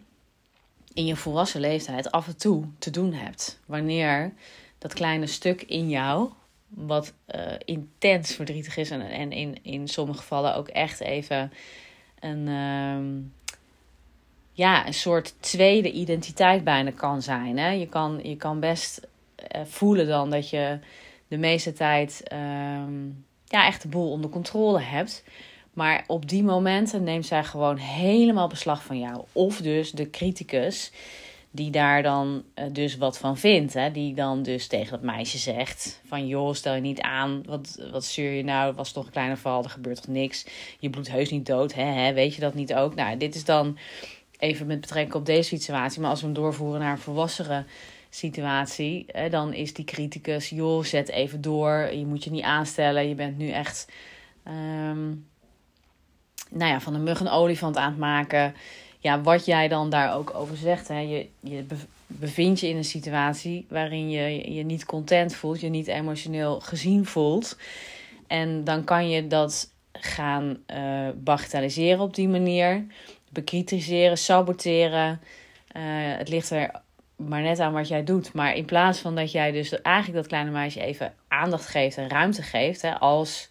in 0.94 1.06
je 1.06 1.16
volwassen 1.16 1.62
leeftijd 1.62 2.12
af 2.12 2.28
en 2.28 2.38
toe 2.38 2.66
te 2.80 2.90
doen 2.90 3.14
hebt. 3.14 3.60
Wanneer 3.66 4.34
dat 4.78 4.94
kleine 4.94 5.28
stuk 5.28 5.62
in 5.62 5.90
jou, 5.90 6.30
wat 6.68 7.14
intens 7.66 8.36
verdrietig 8.36 8.78
is 8.78 8.90
en, 8.90 9.02
en 9.02 9.32
in, 9.32 9.64
in 9.64 9.88
sommige 9.88 10.20
gevallen 10.20 10.56
ook 10.56 10.68
echt 10.68 11.00
even 11.00 11.52
een, 12.20 12.48
um, 12.48 13.34
ja, 14.54 14.88
een 14.88 14.94
soort 14.94 15.34
tweede 15.40 15.92
identiteit 15.92 16.64
bijna 16.64 16.92
kan 16.92 17.22
zijn. 17.22 17.58
Hè? 17.58 17.70
Je, 17.70 17.88
kan, 17.88 18.20
je 18.24 18.36
kan 18.36 18.60
best 18.60 19.08
uh, 19.56 19.62
voelen 19.66 20.08
dan 20.08 20.30
dat 20.30 20.50
je 20.50 20.80
de 21.28 21.38
meeste 21.38 21.74
tijd 21.74 22.24
um, 22.34 23.26
ja, 23.46 23.66
echt 23.66 23.82
de 23.82 23.88
boel 23.88 24.12
onder 24.12 24.30
controle 24.30 24.80
hebt. 24.80 25.24
Maar 25.74 26.04
op 26.08 26.30
die 26.30 26.44
momenten 26.44 27.04
neemt 27.04 27.26
zij 27.26 27.44
gewoon 27.44 27.78
helemaal 27.78 28.48
beslag 28.48 28.84
van 28.84 29.00
jou. 29.00 29.24
Of 29.32 29.58
dus 29.58 29.92
de 29.92 30.10
criticus 30.10 30.92
die 31.52 31.72
daar 31.72 32.04
dan 32.04 32.44
uh, 32.56 32.66
dus 32.72 32.98
wat 32.98 33.18
van 33.18 33.38
vindt. 33.38 33.74
Hè? 33.74 33.92
Die 33.92 34.14
dan 34.14 34.44
dus 34.44 34.68
tegen 34.68 34.92
dat 34.92 35.02
meisje 35.02 35.38
zegt 35.38 36.02
van... 36.06 36.28
joh, 36.28 36.54
stel 36.54 36.76
je 36.76 36.82
niet 36.82 37.02
aan, 37.02 37.44
wat, 37.46 37.88
wat 37.92 38.04
stuur 38.04 38.32
je 38.32 38.44
nou? 38.44 38.68
Het 38.68 38.76
was 38.76 38.92
toch 38.92 39.06
een 39.06 39.12
kleine 39.12 39.38
val, 39.38 39.64
er 39.64 39.70
gebeurt 39.70 40.02
toch 40.02 40.08
niks? 40.08 40.46
Je 40.80 40.90
bloedt 40.90 41.12
heus 41.12 41.30
niet 41.30 41.46
dood, 41.46 41.74
hè? 41.74 42.14
Weet 42.14 42.36
je 42.36 42.42
dat 42.42 42.54
niet 42.54 42.74
ook? 42.74 42.96
Nou, 42.96 43.18
dit 43.18 43.36
is 43.36 43.46
dan 43.46 43.78
even 44.44 44.68
met 44.68 44.82
betrekking 44.82 45.16
op 45.16 45.26
deze 45.26 45.48
situatie. 45.48 46.02
Maar 46.02 46.10
als 46.10 46.20
we 46.20 46.26
hem 46.26 46.36
doorvoeren 46.36 46.80
naar 46.80 46.92
een 46.92 46.98
volwassere 46.98 47.66
situatie, 48.10 49.06
dan 49.30 49.54
is 49.54 49.74
die 49.74 49.86
criticus, 49.86 50.50
joh, 50.50 50.84
zet 50.84 51.10
even 51.10 51.42
door. 51.42 51.90
Je 51.94 52.06
moet 52.06 52.24
je 52.24 52.32
niet 52.32 52.44
aanstellen. 52.44 53.08
Je 53.08 53.16
bent 53.16 53.38
nu 53.38 53.50
echt, 53.50 53.92
um, 54.48 55.28
nou 56.50 56.72
ja, 56.72 56.80
van 56.80 56.94
een 56.94 57.04
mug 57.04 57.20
een 57.20 57.30
olifant 57.30 57.78
aan 57.78 57.90
het 57.90 58.00
maken. 58.00 58.56
Ja, 59.00 59.22
wat 59.22 59.46
jij 59.46 59.68
dan 59.68 59.90
daar 59.90 60.16
ook 60.16 60.34
over 60.34 60.58
zegt. 60.58 60.88
Hè, 60.88 61.00
je, 61.00 61.28
je 61.40 61.66
bevindt 62.08 62.60
je 62.60 62.68
in 62.68 62.78
een 62.78 62.84
situatie 62.84 63.66
waarin 63.70 64.10
je 64.10 64.54
je 64.54 64.64
niet 64.64 64.86
content 64.86 65.36
voelt, 65.36 65.62
je 65.62 65.70
niet 65.70 65.88
emotioneel 65.88 66.60
gezien 66.60 67.06
voelt. 67.06 67.58
En 68.28 68.64
dan 68.64 68.84
kan 68.84 69.10
je 69.10 69.28
dat 69.28 69.72
gaan 69.92 70.58
uh, 70.68 71.10
bagatelliseren 71.16 72.00
op 72.00 72.16
die 72.16 72.28
manier. 72.28 72.86
Bekritiseren, 73.34 74.18
saboteren. 74.18 75.22
Uh, 75.78 75.82
het 76.18 76.30
ligt 76.30 76.50
er 76.50 76.72
maar 77.16 77.42
net 77.42 77.60
aan 77.60 77.74
wat 77.74 77.88
jij 77.88 78.04
doet. 78.04 78.34
Maar 78.34 78.56
in 78.56 78.66
plaats 78.66 79.00
van 79.00 79.16
dat 79.16 79.32
jij 79.32 79.52
dus 79.52 79.82
eigenlijk 79.82 80.18
dat 80.18 80.28
kleine 80.28 80.52
meisje 80.52 80.82
even 80.82 81.14
aandacht 81.28 81.68
geeft 81.68 81.98
en 81.98 82.10
ruimte 82.10 82.42
geeft, 82.42 82.82
hè, 82.82 83.00
als 83.00 83.50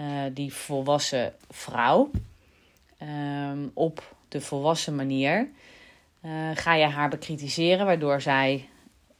uh, 0.00 0.06
die 0.32 0.52
volwassen 0.54 1.34
vrouw, 1.50 2.10
um, 3.02 3.70
op 3.74 4.14
de 4.28 4.40
volwassen 4.40 4.94
manier, 4.94 5.48
uh, 6.24 6.30
ga 6.54 6.74
je 6.74 6.84
haar 6.84 7.08
bekritiseren, 7.08 7.86
waardoor 7.86 8.20
zij 8.20 8.68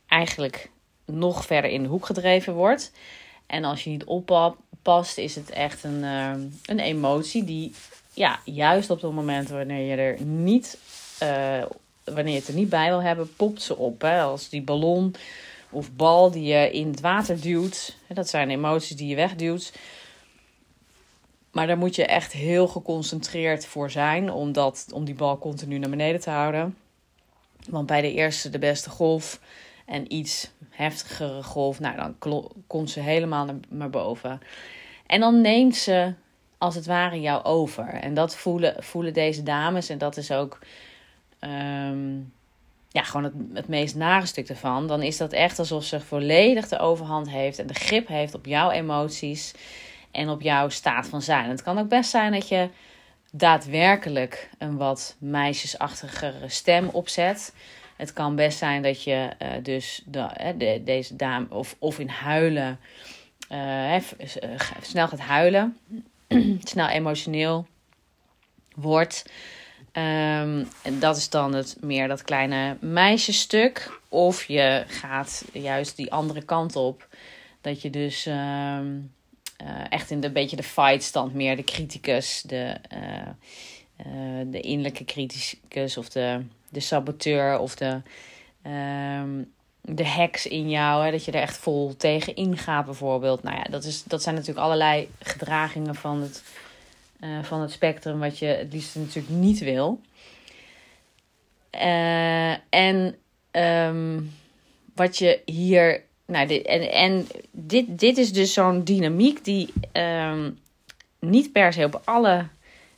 eigenlijk 0.06 0.70
nog 1.04 1.44
verder 1.44 1.70
in 1.70 1.82
de 1.82 1.88
hoek 1.88 2.06
gedreven 2.06 2.54
wordt. 2.54 2.92
En 3.46 3.64
als 3.64 3.84
je 3.84 3.90
niet 3.90 4.04
oppast, 4.04 5.18
is 5.18 5.34
het 5.34 5.50
echt 5.50 5.84
een, 5.84 6.02
uh, 6.02 6.30
een 6.64 6.78
emotie 6.78 7.44
die, 7.44 7.74
ja, 8.16 8.40
juist 8.44 8.90
op 8.90 9.02
het 9.02 9.12
moment 9.12 9.48
wanneer 9.48 9.90
je 9.90 9.96
er 9.96 10.22
niet 10.22 10.78
uh, 11.22 11.64
wanneer 12.04 12.32
je 12.32 12.38
het 12.38 12.48
er 12.48 12.54
niet 12.54 12.68
bij 12.68 12.88
wil 12.88 13.02
hebben, 13.02 13.36
popt 13.36 13.62
ze 13.62 13.76
op. 13.76 14.00
Hè? 14.00 14.20
Als 14.20 14.48
die 14.48 14.62
ballon 14.62 15.14
of 15.70 15.92
bal 15.92 16.30
die 16.30 16.42
je 16.42 16.70
in 16.70 16.90
het 16.90 17.00
water 17.00 17.40
duwt. 17.40 17.96
Dat 18.08 18.28
zijn 18.28 18.50
emoties 18.50 18.96
die 18.96 19.08
je 19.08 19.16
wegduwt. 19.16 19.72
Maar 21.50 21.66
daar 21.66 21.78
moet 21.78 21.94
je 21.94 22.06
echt 22.06 22.32
heel 22.32 22.68
geconcentreerd 22.68 23.66
voor 23.66 23.90
zijn 23.90 24.30
om, 24.30 24.52
dat, 24.52 24.86
om 24.92 25.04
die 25.04 25.14
bal 25.14 25.38
continu 25.38 25.78
naar 25.78 25.90
beneden 25.90 26.20
te 26.20 26.30
houden. 26.30 26.76
Want 27.68 27.86
bij 27.86 28.00
de 28.00 28.12
eerste, 28.12 28.50
de 28.50 28.58
beste 28.58 28.90
golf 28.90 29.40
en 29.86 30.12
iets 30.12 30.50
heftigere 30.70 31.42
golf, 31.42 31.80
nou 31.80 31.96
dan 31.96 32.42
komt 32.66 32.90
ze 32.90 33.00
helemaal 33.00 33.46
naar 33.68 33.90
boven. 33.90 34.40
En 35.06 35.20
dan 35.20 35.40
neemt 35.40 35.76
ze 35.76 36.12
als 36.66 36.74
het 36.74 36.86
ware 36.86 37.20
jou 37.20 37.44
over. 37.44 37.88
En 37.88 38.14
dat 38.14 38.36
voelen, 38.36 38.74
voelen 38.78 39.12
deze 39.12 39.42
dames. 39.42 39.88
En 39.88 39.98
dat 39.98 40.16
is 40.16 40.30
ook 40.30 40.58
um, 41.40 42.32
ja, 42.88 43.02
gewoon 43.02 43.24
het, 43.24 43.34
het 43.52 43.68
meest 43.68 43.94
nare 43.94 44.26
stuk 44.26 44.48
ervan, 44.48 44.86
dan 44.86 45.02
is 45.02 45.16
dat 45.16 45.32
echt 45.32 45.58
alsof 45.58 45.84
ze 45.84 46.00
volledig 46.00 46.68
de 46.68 46.78
overhand 46.78 47.30
heeft 47.30 47.58
en 47.58 47.66
de 47.66 47.74
grip 47.74 48.08
heeft 48.08 48.34
op 48.34 48.46
jouw 48.46 48.70
emoties 48.70 49.54
en 50.10 50.28
op 50.28 50.42
jouw 50.42 50.68
staat 50.68 51.08
van 51.08 51.22
zijn. 51.22 51.50
Het 51.50 51.62
kan 51.62 51.78
ook 51.78 51.88
best 51.88 52.10
zijn 52.10 52.32
dat 52.32 52.48
je 52.48 52.68
daadwerkelijk 53.32 54.50
een 54.58 54.76
wat 54.76 55.16
meisjesachtigere 55.18 56.48
stem 56.48 56.88
opzet. 56.88 57.54
Het 57.96 58.12
kan 58.12 58.36
best 58.36 58.58
zijn 58.58 58.82
dat 58.82 59.02
je 59.02 59.30
uh, 59.42 59.48
dus 59.62 60.02
de, 60.06 60.54
de, 60.58 60.82
deze 60.84 61.16
dame 61.16 61.46
of, 61.48 61.76
of 61.78 61.98
in 61.98 62.08
huilen 62.08 62.78
uh, 63.52 63.96
snel 64.80 65.08
gaat 65.08 65.20
huilen, 65.20 65.76
snel 66.64 66.88
emotioneel 66.88 67.66
wordt. 68.74 69.24
Um, 69.92 70.68
en 70.82 70.98
dat 70.98 71.16
is 71.16 71.28
dan 71.28 71.54
het 71.54 71.76
meer 71.80 72.08
dat 72.08 72.22
kleine 72.22 72.76
meisjesstuk. 72.80 74.00
Of 74.08 74.44
je 74.44 74.84
gaat 74.86 75.44
juist 75.52 75.96
die 75.96 76.12
andere 76.12 76.42
kant 76.42 76.76
op. 76.76 77.08
Dat 77.60 77.82
je 77.82 77.90
dus 77.90 78.26
um, 78.26 79.12
uh, 79.62 79.84
echt 79.88 80.10
in 80.10 80.20
de 80.20 80.30
beetje 80.30 80.56
de 80.56 80.62
fight 80.62 81.02
stand 81.02 81.34
meer 81.34 81.56
de 81.56 81.64
criticus, 81.64 82.42
de, 82.46 82.76
uh, 82.92 83.28
uh, 84.06 84.46
de 84.46 84.60
innerlijke 84.60 85.04
criticus 85.04 85.96
of 85.96 86.08
de, 86.08 86.42
de 86.68 86.80
saboteur 86.80 87.58
of 87.58 87.74
de, 87.74 88.02
um, 88.66 89.52
de 89.88 90.06
heks 90.06 90.46
in 90.46 90.70
jou. 90.70 91.04
Hè, 91.04 91.10
dat 91.10 91.24
je 91.24 91.32
er 91.32 91.40
echt 91.40 91.56
vol 91.56 91.96
tegen 91.96 92.36
ingaat 92.36 92.84
bijvoorbeeld. 92.84 93.42
Nou 93.42 93.56
ja, 93.56 93.64
dat, 93.70 93.84
is, 93.84 94.02
dat 94.02 94.22
zijn 94.22 94.34
natuurlijk 94.34 94.64
allerlei 94.64 95.08
gedragingen 95.22 95.94
van 95.94 96.20
het 96.20 96.42
uh, 97.20 97.42
van 97.42 97.60
het 97.60 97.70
spectrum 97.70 98.18
wat 98.18 98.38
je 98.38 98.46
het 98.46 98.72
liefst 98.72 98.94
natuurlijk 98.94 99.34
niet 99.34 99.58
wil. 99.58 100.00
Uh, 101.74 102.74
en 102.74 103.16
um, 103.52 104.32
wat 104.94 105.18
je 105.18 105.40
hier. 105.44 106.04
Nou, 106.26 106.46
dit, 106.46 106.66
en, 106.66 106.92
en 106.92 107.26
dit, 107.50 107.98
dit 107.98 108.18
is 108.18 108.32
dus 108.32 108.52
zo'n 108.52 108.84
dynamiek 108.84 109.44
die 109.44 109.72
um, 109.92 110.58
niet 111.18 111.52
per 111.52 111.72
se 111.72 111.84
op 111.84 112.02
alle 112.04 112.46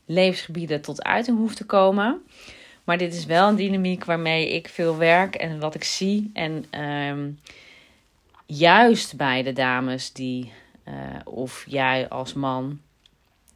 levensgebieden 0.04 0.80
tot 0.80 1.02
uiting 1.02 1.36
hoeft 1.36 1.56
te 1.56 1.64
komen. 1.64 2.22
Maar 2.88 2.98
dit 2.98 3.14
is 3.14 3.24
wel 3.24 3.48
een 3.48 3.56
dynamiek 3.56 4.04
waarmee 4.04 4.54
ik 4.54 4.68
veel 4.68 4.96
werk 4.96 5.34
en 5.34 5.60
wat 5.60 5.74
ik 5.74 5.84
zie. 5.84 6.30
En 6.32 6.80
um, 6.84 7.40
juist 8.46 9.16
bij 9.16 9.42
de 9.42 9.52
dames 9.52 10.12
die, 10.12 10.52
uh, 10.88 10.94
of 11.24 11.64
jij 11.66 12.08
als 12.08 12.32
man, 12.32 12.80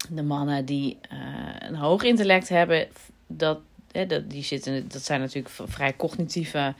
de 0.09 0.23
mannen 0.23 0.65
die 0.65 0.99
uh, 1.12 1.19
een 1.59 1.75
hoog 1.75 2.03
intellect 2.03 2.49
hebben, 2.49 2.89
dat, 3.27 3.59
hè, 3.93 4.07
dat, 4.07 4.31
die 4.31 4.43
zitten, 4.43 4.89
dat 4.89 5.05
zijn 5.05 5.21
natuurlijk 5.21 5.55
vrij 5.65 5.97
cognitieve 5.97 6.75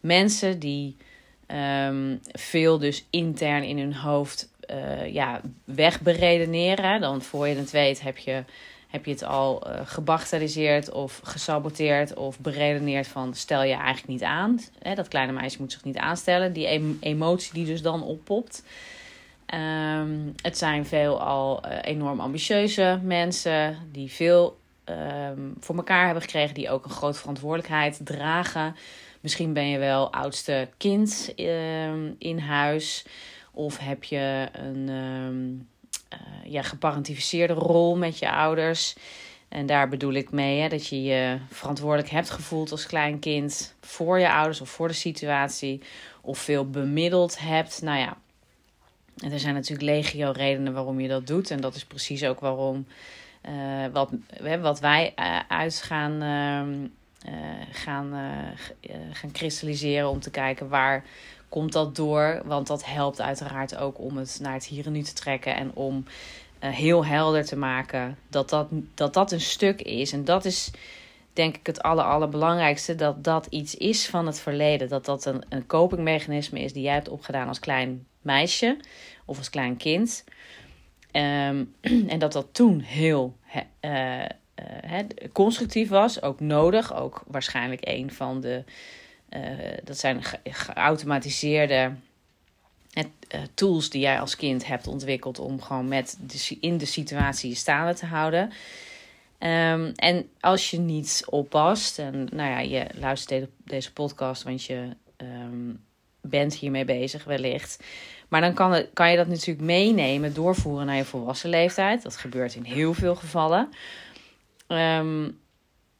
mensen 0.00 0.58
die 0.58 0.96
um, 1.86 2.20
veel 2.32 2.78
dus 2.78 3.04
intern 3.10 3.62
in 3.62 3.78
hun 3.78 3.94
hoofd 3.94 4.48
uh, 4.70 5.12
ja, 5.12 5.40
wegberedeneren. 5.64 7.00
Dan 7.00 7.22
voor 7.22 7.48
je 7.48 7.54
het 7.54 7.70
weet 7.70 8.00
heb 8.00 8.18
je, 8.18 8.44
heb 8.88 9.04
je 9.04 9.10
het 9.10 9.24
al 9.24 9.66
uh, 9.68 10.94
of 10.94 11.20
gesaboteerd 11.24 12.14
of 12.14 12.38
beredeneerd 12.38 13.06
van 13.06 13.34
stel 13.34 13.62
je 13.62 13.74
eigenlijk 13.74 14.08
niet 14.08 14.22
aan. 14.22 14.60
Hè, 14.78 14.94
dat 14.94 15.08
kleine 15.08 15.32
meisje 15.32 15.60
moet 15.60 15.72
zich 15.72 15.84
niet 15.84 15.96
aanstellen. 15.96 16.52
Die 16.52 16.98
emotie 17.00 17.52
die 17.52 17.66
dus 17.66 17.82
dan 17.82 18.02
oppopt. 18.02 18.62
Um, 19.54 20.34
het 20.42 20.58
zijn 20.58 20.86
veelal 20.86 21.66
uh, 21.66 21.78
enorm 21.82 22.20
ambitieuze 22.20 23.00
mensen 23.02 23.76
die 23.92 24.10
veel 24.12 24.58
um, 24.84 25.54
voor 25.60 25.76
elkaar 25.76 26.04
hebben 26.04 26.22
gekregen, 26.22 26.54
die 26.54 26.70
ook 26.70 26.84
een 26.84 26.90
grote 26.90 27.18
verantwoordelijkheid 27.18 28.00
dragen. 28.04 28.76
Misschien 29.20 29.52
ben 29.52 29.68
je 29.68 29.78
wel 29.78 30.12
oudste 30.12 30.68
kind 30.76 31.32
um, 31.36 32.14
in 32.18 32.38
huis, 32.38 33.06
of 33.52 33.78
heb 33.78 34.04
je 34.04 34.48
een, 34.52 34.88
ja, 36.44 36.62
geparentificeerde 36.62 37.52
rol 37.52 37.96
met 37.96 38.18
je 38.18 38.30
ouders. 38.30 38.96
En 39.48 39.66
daar 39.66 39.88
bedoel 39.88 40.12
ik 40.12 40.30
mee 40.30 40.60
hè, 40.60 40.68
dat 40.68 40.86
je 40.86 41.02
je 41.02 41.38
verantwoordelijk 41.50 42.10
hebt 42.10 42.30
gevoeld 42.30 42.70
als 42.70 42.86
klein 42.86 43.18
kind 43.18 43.74
voor 43.80 44.18
je 44.18 44.32
ouders 44.32 44.60
of 44.60 44.68
voor 44.68 44.88
de 44.88 44.94
situatie. 44.94 45.82
Of 46.20 46.38
veel 46.38 46.70
bemiddeld 46.70 47.38
hebt. 47.38 47.82
Nou 47.82 47.98
ja, 47.98 48.16
en 49.18 49.32
er 49.32 49.38
zijn 49.38 49.54
natuurlijk 49.54 49.88
legio 49.88 50.30
redenen 50.30 50.72
waarom 50.72 51.00
je 51.00 51.08
dat 51.08 51.26
doet. 51.26 51.50
En 51.50 51.60
dat 51.60 51.74
is 51.74 51.84
precies 51.84 52.24
ook 52.24 52.40
waarom 52.40 52.86
uh, 53.48 53.86
wat, 53.92 54.10
wat 54.60 54.80
wij 54.80 55.14
uh, 55.18 55.40
uit 55.48 55.82
gaan, 55.82 56.22
uh, 56.22 57.32
gaan, 57.72 58.12
gaan 59.12 59.32
kristalliseren. 59.32 60.08
Om 60.08 60.20
te 60.20 60.30
kijken 60.30 60.68
waar 60.68 61.04
komt 61.48 61.72
dat 61.72 61.96
door. 61.96 62.42
Want 62.44 62.66
dat 62.66 62.84
helpt 62.84 63.20
uiteraard 63.20 63.76
ook 63.76 63.98
om 63.98 64.16
het 64.16 64.38
naar 64.42 64.52
het 64.52 64.66
hier 64.66 64.86
en 64.86 64.92
nu 64.92 65.02
te 65.02 65.12
trekken. 65.12 65.56
En 65.56 65.70
om 65.74 66.04
heel 66.58 67.04
helder 67.04 67.44
te 67.44 67.56
maken 67.56 68.18
dat 68.28 68.48
dat, 68.48 68.68
dat 68.94 69.14
dat 69.14 69.32
een 69.32 69.40
stuk 69.40 69.82
is. 69.82 70.12
En 70.12 70.24
dat 70.24 70.44
is 70.44 70.70
denk 71.32 71.56
ik 71.56 71.66
het 71.66 71.82
aller, 71.82 72.04
allerbelangrijkste. 72.04 72.94
Dat 72.94 73.24
dat 73.24 73.46
iets 73.46 73.74
is 73.74 74.06
van 74.06 74.26
het 74.26 74.40
verleden. 74.40 74.88
Dat 74.88 75.04
dat 75.04 75.24
een, 75.24 75.42
een 75.48 75.66
copingmechanisme 75.66 76.60
is 76.60 76.72
die 76.72 76.82
jij 76.82 76.94
hebt 76.94 77.08
opgedaan 77.08 77.48
als 77.48 77.58
klein 77.58 78.06
meisje 78.22 78.76
of 79.24 79.38
als 79.38 79.50
klein 79.50 79.76
kind. 79.76 80.24
Ehm, 81.10 81.64
en 82.12 82.18
dat 82.18 82.32
dat 82.32 82.46
toen 82.52 82.80
heel 82.80 83.36
uh, 83.80 84.24
constructief 85.32 85.88
was, 85.88 86.22
ook 86.22 86.40
nodig. 86.40 86.94
Ook 86.94 87.22
waarschijnlijk 87.26 87.80
een 87.84 88.12
van 88.12 88.40
de, 88.40 88.64
dat 89.84 89.98
zijn 89.98 90.22
geautomatiseerde 90.44 91.92
tools 93.54 93.90
die 93.90 94.00
jij 94.00 94.20
als 94.20 94.36
kind 94.36 94.66
hebt 94.66 94.86
ontwikkeld 94.86 95.38
om 95.38 95.62
gewoon 95.62 95.88
met 95.88 96.18
de, 96.20 96.56
in 96.60 96.78
de 96.78 96.86
situatie 96.86 97.54
staande 97.54 97.94
te 97.94 98.06
houden. 98.06 98.52
Um, 99.38 99.92
en 99.94 100.28
als 100.40 100.70
je 100.70 100.78
niet 100.78 101.24
oppast, 101.26 101.98
en 101.98 102.28
nou 102.32 102.50
ja, 102.50 102.58
je 102.58 102.86
luistert 102.94 103.50
deze 103.64 103.92
podcast, 103.92 104.42
want 104.42 104.64
je 104.64 104.88
um, 105.16 105.84
bent 106.20 106.54
hiermee 106.54 106.84
bezig 106.84 107.24
wellicht. 107.24 107.84
Maar 108.28 108.40
dan 108.40 108.54
kan, 108.54 108.84
kan 108.92 109.10
je 109.10 109.16
dat 109.16 109.26
natuurlijk 109.26 109.66
meenemen, 109.66 110.34
doorvoeren 110.34 110.86
naar 110.86 110.96
je 110.96 111.04
volwassen 111.04 111.50
leeftijd. 111.50 112.02
Dat 112.02 112.16
gebeurt 112.16 112.54
in 112.54 112.64
heel 112.64 112.94
veel 112.94 113.14
gevallen. 113.14 113.68
Um, 114.68 115.38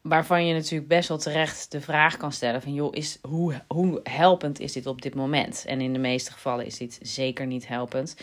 waarvan 0.01 0.45
je 0.45 0.53
natuurlijk 0.53 0.87
best 0.87 1.07
wel 1.07 1.17
terecht 1.17 1.71
de 1.71 1.81
vraag 1.81 2.17
kan 2.17 2.31
stellen: 2.31 2.61
van 2.61 2.73
joh, 2.73 2.95
is, 2.95 3.17
hoe, 3.21 3.61
hoe 3.67 3.99
helpend 4.03 4.59
is 4.59 4.73
dit 4.73 4.85
op 4.85 5.01
dit 5.01 5.15
moment? 5.15 5.65
En 5.67 5.81
in 5.81 5.93
de 5.93 5.99
meeste 5.99 6.31
gevallen 6.31 6.65
is 6.65 6.77
dit 6.77 6.99
zeker 7.01 7.45
niet 7.45 7.67
helpend. 7.67 8.15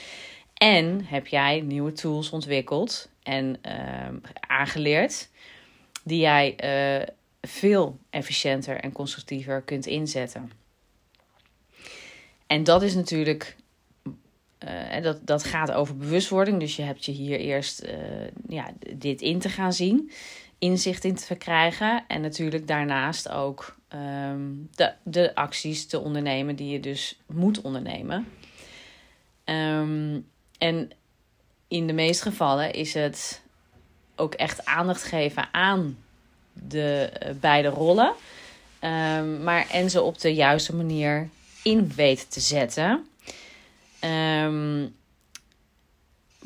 En 0.54 1.04
heb 1.04 1.26
jij 1.26 1.61
nieuwe 1.61 1.92
tools 1.92 2.30
ontwikkeld 2.30 3.09
en 3.23 3.59
uh, 3.66 4.30
aangeleerd, 4.40 5.28
die 6.04 6.21
jij 6.21 6.56
uh, 7.00 7.06
veel 7.40 7.99
efficiënter 8.11 8.80
en 8.80 8.92
constructiever 8.92 9.62
kunt 9.62 9.87
inzetten. 9.87 10.50
En 12.47 12.64
dat 12.64 12.83
is 12.83 12.95
natuurlijk 12.95 13.56
uh, 14.64 15.02
dat, 15.02 15.26
dat 15.26 15.45
gaat 15.45 15.73
over 15.73 15.97
bewustwording. 15.97 16.61
Dus 16.61 16.76
je 16.76 16.83
hebt 16.83 17.04
je 17.04 17.12
hier 17.12 17.38
eerst 17.38 17.85
uh, 17.85 17.90
ja, 18.49 18.73
dit 18.95 19.21
in 19.21 19.38
te 19.38 19.49
gaan 19.49 19.73
zien, 19.73 20.11
inzicht 20.58 21.04
in 21.04 21.14
te 21.14 21.25
verkrijgen. 21.25 22.04
En 22.08 22.20
natuurlijk 22.20 22.66
daarnaast 22.66 23.28
ook 23.28 23.76
um, 23.94 24.68
de, 24.75 24.92
de 25.02 25.34
acties 25.34 25.86
te 25.86 26.00
ondernemen 26.00 26.56
die 26.56 26.68
je 26.68 26.80
dus 26.80 27.18
moet 27.26 27.60
ondernemen. 27.60 28.28
Um, 29.44 30.26
en 30.58 30.90
in 31.68 31.86
de 31.86 31.92
meeste 31.92 32.22
gevallen 32.22 32.72
is 32.72 32.94
het 32.94 33.42
ook 34.16 34.34
echt 34.34 34.64
aandacht 34.64 35.02
geven 35.02 35.48
aan 35.52 35.98
de 36.52 37.12
uh, 37.22 37.30
beide 37.40 37.68
rollen. 37.68 38.12
Um, 38.80 39.42
maar 39.42 39.70
en 39.70 39.90
ze 39.90 40.02
op 40.02 40.18
de 40.18 40.34
juiste 40.34 40.75
manier 40.75 41.28
in 41.62 41.92
weten 41.94 42.28
te 42.28 42.40
zetten. 42.40 43.06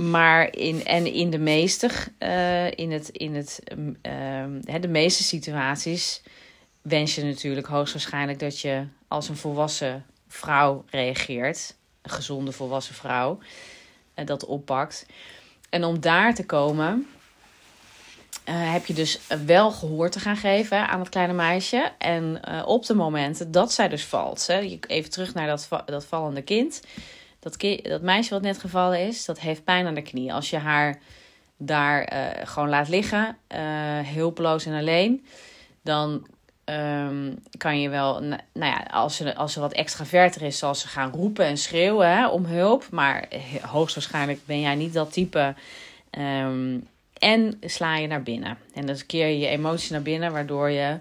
Maar 0.09 0.57
in, 0.57 0.85
en 0.85 1.07
in 1.07 1.31
de 1.31 1.39
meeste, 1.39 1.91
uh, 2.19 2.71
in 2.71 2.93
het, 2.93 3.09
in 3.09 3.35
het, 3.35 3.61
um, 3.73 4.01
de 4.81 4.89
meeste 4.89 5.23
situaties 5.23 6.23
wens 6.83 7.15
je 7.15 7.25
natuurlijk 7.25 7.67
hoogstwaarschijnlijk 7.67 8.39
dat 8.39 8.61
je 8.61 8.85
als 9.09 9.29
een 9.29 9.37
volwassen 9.37 10.07
vrouw 10.29 10.85
reageert. 10.91 11.75
Een 12.03 12.11
gezonde 12.11 12.53
volwassen 12.53 12.95
vrouw. 12.95 13.39
En 14.15 14.27
dat 14.27 14.45
oppakt. 14.45 15.07
En 15.71 15.85
om 15.85 16.01
daar 16.01 16.35
te 16.35 16.47
komen, 16.47 17.07
uh, 18.49 18.73
heb 18.73 18.87
je 18.87 18.95
dus 18.95 19.21
wel 19.47 19.71
gehoor 19.71 20.11
te 20.11 20.21
gaan 20.21 20.37
geven 20.37 20.89
aan 20.89 21.01
het 21.01 21.09
kleine 21.09 21.33
meisje. 21.33 21.93
En 21.99 22.41
op 22.67 22.87
de 22.87 22.95
momenten 22.95 23.51
dat 23.51 23.73
zij 23.73 23.89
dus 23.89 24.05
valt. 24.05 24.47
Hè, 24.47 24.79
even 24.87 25.11
terug 25.11 25.35
naar 25.35 25.47
dat, 25.47 25.69
dat 25.87 26.05
vallende 26.05 26.43
kind 26.43 26.81
dat, 27.41 27.57
dat 27.83 28.03
meisje 28.03 28.31
wat 28.31 28.43
net 28.43 28.59
gevallen 28.59 29.07
is, 29.07 29.25
dat 29.25 29.41
heeft 29.41 29.65
pijn 29.65 29.87
aan 29.87 29.95
de 29.95 30.03
knie. 30.03 30.33
Als 30.33 30.51
je 30.51 30.57
haar 30.57 30.99
daar 31.57 32.13
uh, 32.13 32.47
gewoon 32.47 32.69
laat 32.69 32.89
liggen, 32.89 33.37
uh, 33.55 33.59
hulpeloos 33.99 34.67
en 34.67 34.79
alleen, 34.79 35.25
dan 35.83 36.27
um, 36.65 37.39
kan 37.57 37.81
je 37.81 37.89
wel, 37.89 38.21
nou 38.21 38.41
ja, 38.53 38.87
als 38.91 39.17
ze, 39.17 39.37
als 39.37 39.53
ze 39.53 39.61
wat 39.61 39.73
extraverter 39.73 40.43
is, 40.43 40.59
zal 40.59 40.75
ze 40.75 40.89
gaan 40.89 41.13
roepen 41.13 41.45
en 41.45 41.59
schreeuwen 41.59 42.09
hè, 42.09 42.29
om 42.29 42.45
hulp. 42.45 42.87
Maar 42.91 43.29
hoogstwaarschijnlijk 43.63 44.41
ben 44.45 44.61
jij 44.61 44.75
niet 44.75 44.93
dat 44.93 45.13
type. 45.13 45.55
Um, 46.19 46.89
en 47.19 47.59
sla 47.61 47.97
je 47.97 48.07
naar 48.07 48.23
binnen. 48.23 48.59
En 48.75 48.87
dan 48.87 48.97
keer 49.07 49.27
je 49.27 49.39
je 49.39 49.47
emoties 49.47 49.91
naar 49.91 50.03
binnen, 50.03 50.33
waardoor 50.33 50.71
je 50.71 50.99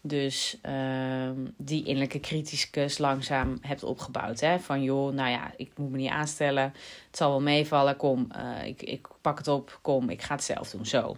dus 0.00 0.58
uh, 0.66 1.30
die 1.56 1.84
innerlijke 1.84 2.20
criticus 2.20 2.98
langzaam 2.98 3.58
hebt 3.60 3.82
opgebouwd. 3.82 4.40
Hè? 4.40 4.58
Van 4.58 4.82
joh, 4.82 5.14
nou 5.14 5.30
ja, 5.30 5.52
ik 5.56 5.70
moet 5.76 5.90
me 5.90 5.96
niet 5.96 6.10
aanstellen. 6.10 6.62
Het 7.06 7.16
zal 7.16 7.30
wel 7.30 7.40
meevallen. 7.40 7.96
Kom, 7.96 8.28
uh, 8.36 8.66
ik, 8.66 8.82
ik 8.82 9.08
pak 9.20 9.38
het 9.38 9.48
op. 9.48 9.78
Kom, 9.82 10.10
ik 10.10 10.22
ga 10.22 10.34
het 10.34 10.44
zelf 10.44 10.70
doen. 10.70 10.86
Zo. 10.86 11.16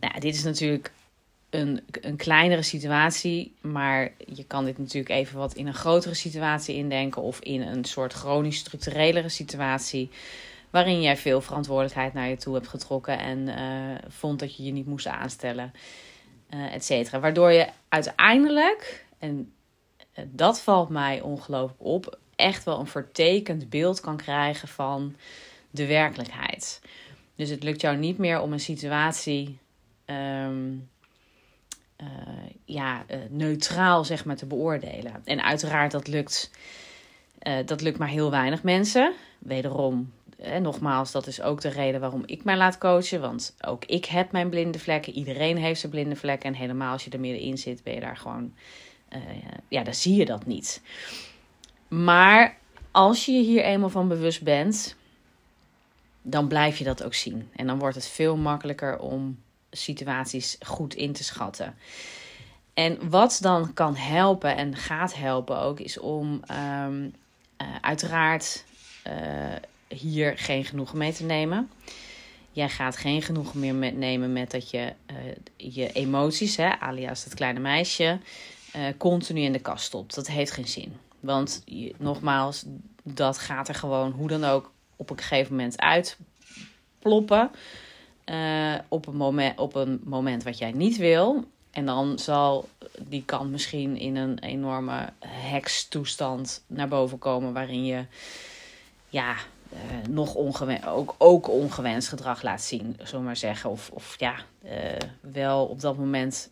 Nou, 0.00 0.20
dit 0.20 0.34
is 0.34 0.42
natuurlijk 0.42 0.92
een, 1.50 1.84
een 2.00 2.16
kleinere 2.16 2.62
situatie. 2.62 3.54
Maar 3.60 4.12
je 4.34 4.44
kan 4.44 4.64
dit 4.64 4.78
natuurlijk 4.78 5.14
even 5.14 5.38
wat 5.38 5.54
in 5.54 5.66
een 5.66 5.74
grotere 5.74 6.14
situatie 6.14 6.74
indenken. 6.74 7.22
Of 7.22 7.40
in 7.40 7.60
een 7.62 7.84
soort 7.84 8.12
chronisch 8.12 8.58
structurelere 8.58 9.28
situatie. 9.28 10.10
Waarin 10.70 11.00
jij 11.00 11.16
veel 11.16 11.40
verantwoordelijkheid 11.40 12.12
naar 12.12 12.28
je 12.28 12.36
toe 12.36 12.54
hebt 12.54 12.68
getrokken. 12.68 13.18
En 13.18 13.38
uh, 13.38 14.08
vond 14.08 14.38
dat 14.38 14.56
je 14.56 14.62
je 14.62 14.72
niet 14.72 14.86
moest 14.86 15.06
aanstellen 15.06 15.72
cetera. 16.78 17.20
Waardoor 17.20 17.52
je 17.52 17.68
uiteindelijk, 17.88 19.06
en 19.18 19.52
eh, 20.12 20.24
dat 20.28 20.60
valt 20.60 20.88
mij 20.88 21.20
ongelooflijk 21.20 21.80
op, 21.82 22.18
echt 22.36 22.64
wel 22.64 22.78
een 22.78 22.86
vertekend 22.86 23.70
beeld 23.70 24.00
kan 24.00 24.16
krijgen 24.16 24.68
van 24.68 25.16
de 25.70 25.86
werkelijkheid. 25.86 26.80
Dus 27.34 27.48
het 27.50 27.62
lukt 27.62 27.80
jou 27.80 27.96
niet 27.96 28.18
meer 28.18 28.40
om 28.40 28.52
een 28.52 28.60
situatie 28.60 29.58
um, 30.06 30.88
uh, 32.00 32.08
ja, 32.64 33.04
uh, 33.10 33.16
neutraal 33.28 34.04
zeg 34.04 34.24
maar, 34.24 34.36
te 34.36 34.46
beoordelen. 34.46 35.22
En 35.24 35.42
uiteraard, 35.42 35.90
dat 35.90 36.08
lukt, 36.08 36.50
dat 37.64 37.80
lukt 37.80 37.98
maar 37.98 38.08
heel 38.08 38.30
weinig 38.30 38.62
mensen. 38.62 39.12
Wederom 39.38 40.12
en 40.38 40.62
nogmaals, 40.62 41.12
dat 41.12 41.26
is 41.26 41.40
ook 41.40 41.60
de 41.60 41.68
reden 41.68 42.00
waarom 42.00 42.22
ik 42.26 42.44
mij 42.44 42.56
laat 42.56 42.78
coachen. 42.78 43.20
Want 43.20 43.54
ook 43.60 43.84
ik 43.84 44.04
heb 44.04 44.32
mijn 44.32 44.48
blinde 44.48 44.78
vlekken. 44.78 45.12
Iedereen 45.12 45.56
heeft 45.56 45.80
zijn 45.80 45.92
blinde 45.92 46.16
vlekken. 46.16 46.48
En 46.48 46.54
helemaal 46.54 46.92
als 46.92 47.04
je 47.04 47.10
er 47.10 47.20
middenin 47.20 47.58
zit, 47.58 47.82
ben 47.82 47.94
je 47.94 48.00
daar 48.00 48.16
gewoon. 48.16 48.54
Uh, 49.12 49.20
ja, 49.68 49.82
dan 49.82 49.94
zie 49.94 50.14
je 50.14 50.24
dat 50.24 50.46
niet. 50.46 50.82
Maar 51.88 52.56
als 52.90 53.24
je 53.24 53.32
je 53.32 53.42
hier 53.42 53.62
eenmaal 53.62 53.88
van 53.88 54.08
bewust 54.08 54.42
bent, 54.42 54.96
dan 56.22 56.48
blijf 56.48 56.78
je 56.78 56.84
dat 56.84 57.02
ook 57.02 57.14
zien. 57.14 57.48
En 57.56 57.66
dan 57.66 57.78
wordt 57.78 57.94
het 57.94 58.06
veel 58.06 58.36
makkelijker 58.36 58.98
om 58.98 59.38
situaties 59.70 60.56
goed 60.60 60.94
in 60.94 61.12
te 61.12 61.24
schatten. 61.24 61.74
En 62.74 63.08
wat 63.08 63.38
dan 63.40 63.72
kan 63.74 63.96
helpen 63.96 64.56
en 64.56 64.76
gaat 64.76 65.14
helpen 65.14 65.60
ook, 65.60 65.80
is 65.80 65.98
om 65.98 66.42
um, 66.50 67.14
uh, 67.62 67.68
uiteraard. 67.80 68.64
Uh, 69.06 69.12
hier 69.88 70.38
geen 70.38 70.64
genoegen 70.64 70.98
mee 70.98 71.12
te 71.12 71.24
nemen. 71.24 71.70
Jij 72.52 72.68
gaat 72.68 72.96
geen 72.96 73.22
genoegen 73.22 73.60
meer 73.60 73.74
met 73.74 73.96
nemen 73.96 74.32
met 74.32 74.50
dat 74.50 74.70
je 74.70 74.92
uh, 75.10 75.16
je 75.56 75.92
emoties, 75.92 76.56
hè, 76.56 76.78
alias 76.80 77.24
het 77.24 77.34
kleine 77.34 77.60
meisje, 77.60 78.18
uh, 78.76 78.82
continu 78.96 79.40
in 79.40 79.52
de 79.52 79.58
kast 79.58 79.84
stopt. 79.84 80.14
Dat 80.14 80.26
heeft 80.26 80.50
geen 80.50 80.68
zin. 80.68 80.96
Want 81.20 81.64
nogmaals, 81.98 82.64
dat 83.02 83.38
gaat 83.38 83.68
er 83.68 83.74
gewoon 83.74 84.10
hoe 84.10 84.28
dan 84.28 84.44
ook 84.44 84.72
op 84.96 85.10
een 85.10 85.18
gegeven 85.18 85.56
moment 85.56 85.80
uitploppen. 85.80 87.50
Uh, 88.24 88.74
op, 88.88 89.06
een 89.06 89.16
moment, 89.16 89.58
op 89.58 89.74
een 89.74 90.00
moment 90.04 90.42
wat 90.42 90.58
jij 90.58 90.72
niet 90.72 90.96
wil. 90.96 91.44
En 91.70 91.86
dan 91.86 92.18
zal 92.18 92.68
die 92.98 93.22
kant 93.24 93.50
misschien 93.50 93.96
in 93.96 94.16
een 94.16 94.38
enorme 94.38 95.12
hekstoestand 95.26 96.64
naar 96.66 96.88
boven 96.88 97.18
komen. 97.18 97.52
Waarin 97.52 97.84
je 97.84 98.04
ja, 99.08 99.36
nog 100.08 100.34
ongewenst, 100.34 100.86
ook, 100.86 101.14
ook 101.18 101.48
ongewenst 101.48 102.08
gedrag 102.08 102.42
laat 102.42 102.62
zien, 102.62 102.96
zullen 103.02 103.24
maar 103.24 103.36
zeggen. 103.36 103.70
Of, 103.70 103.90
of 103.92 104.16
ja, 104.18 104.34
wel 105.20 105.66
op 105.66 105.80
dat 105.80 105.96
moment 105.96 106.50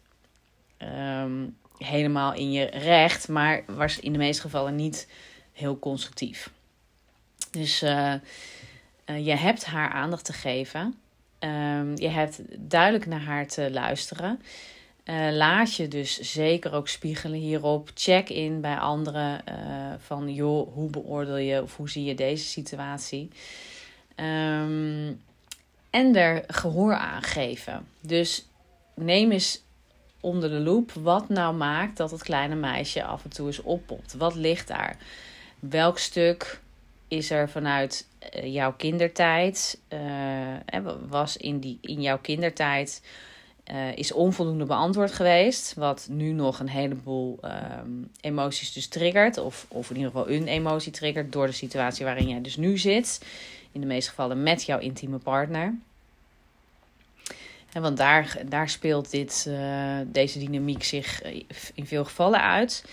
ehm, 0.77 1.47
helemaal 1.79 2.35
in 2.35 2.53
je 2.53 2.65
recht, 2.65 3.29
maar 3.29 3.63
was 3.67 4.01
in 4.01 4.13
de 4.13 4.19
meeste 4.19 4.43
gevallen 4.43 4.77
niet 4.77 5.09
heel 5.53 5.79
constructief. 5.79 6.51
Dus 7.51 7.79
je 9.05 9.37
hebt 9.37 9.65
haar 9.65 9.91
aandacht 9.91 10.25
te 10.25 10.33
geven. 10.33 10.95
Ehm, 11.39 11.97
je 11.97 12.09
hebt 12.09 12.41
duidelijk 12.59 13.07
naar 13.07 13.23
haar 13.23 13.47
te 13.47 13.71
luisteren. 13.71 14.41
Uh, 15.05 15.29
laat 15.33 15.75
je 15.75 15.89
dus 15.89 16.21
zeker 16.21 16.73
ook 16.73 16.89
spiegelen 16.89 17.39
hierop. 17.39 17.91
Check 17.95 18.29
in 18.29 18.61
bij 18.61 18.77
anderen 18.77 19.41
uh, 19.49 19.95
van 19.99 20.35
joh, 20.35 20.75
hoe 20.75 20.91
beoordeel 20.91 21.37
je 21.37 21.63
of 21.63 21.77
hoe 21.77 21.91
zie 21.91 22.05
je 22.05 22.15
deze 22.15 22.45
situatie? 22.45 23.31
Um, 24.17 25.21
en 25.91 26.17
er 26.17 26.45
gehoor 26.47 26.95
aan 26.95 27.23
geven. 27.23 27.87
Dus 28.01 28.47
neem 28.95 29.33
eens 29.33 29.63
onder 30.21 30.51
de 30.51 30.61
loep 30.61 30.93
wat 30.93 31.29
nou 31.29 31.55
maakt 31.55 31.97
dat 31.97 32.11
het 32.11 32.23
kleine 32.23 32.55
meisje 32.55 33.05
af 33.05 33.25
en 33.25 33.31
toe 33.31 33.47
eens 33.47 33.63
oppopt. 33.63 34.15
Wat 34.15 34.35
ligt 34.35 34.69
daar? 34.69 34.97
Welk 35.59 35.99
stuk 35.99 36.61
is 37.09 37.31
er 37.31 37.49
vanuit 37.49 38.07
uh, 38.35 38.55
jouw 38.55 38.73
kindertijd? 38.73 39.81
was 41.09 41.37
in, 41.37 41.59
die, 41.59 41.79
in 41.81 42.03
jouw 42.03 42.19
kindertijd 42.19 43.03
uh, 43.73 43.97
is 43.97 44.13
onvoldoende 44.13 44.65
beantwoord 44.65 45.13
geweest. 45.13 45.75
Wat 45.75 46.07
nu 46.11 46.33
nog 46.33 46.61
een 46.61 46.69
heleboel 46.69 47.39
um, 47.43 48.11
emoties 48.21 48.73
dus 48.73 48.87
triggert. 48.87 49.39
Of, 49.39 49.67
of 49.69 49.91
in 49.91 49.97
ieder 49.97 50.11
geval 50.11 50.31
een 50.31 50.47
emotie 50.47 50.93
triggert 50.93 51.33
door 51.33 51.47
de 51.47 51.53
situatie 51.53 52.05
waarin 52.05 52.29
jij 52.29 52.41
dus 52.41 52.57
nu 52.57 52.79
zit. 52.79 53.21
In 53.73 53.81
de 53.81 53.87
meeste 53.87 54.11
gevallen 54.11 54.43
met 54.43 54.65
jouw 54.65 54.79
intieme 54.79 55.19
partner. 55.19 55.75
En 57.73 57.83
want 57.83 57.97
daar, 57.97 58.39
daar 58.49 58.69
speelt 58.69 59.11
dit, 59.11 59.47
uh, 59.49 59.99
deze 60.07 60.39
dynamiek 60.39 60.85
zich 60.85 61.23
eh, 61.23 61.43
in 61.75 61.87
veel 61.87 62.05
gevallen 62.05 62.41
uit. 62.43 62.85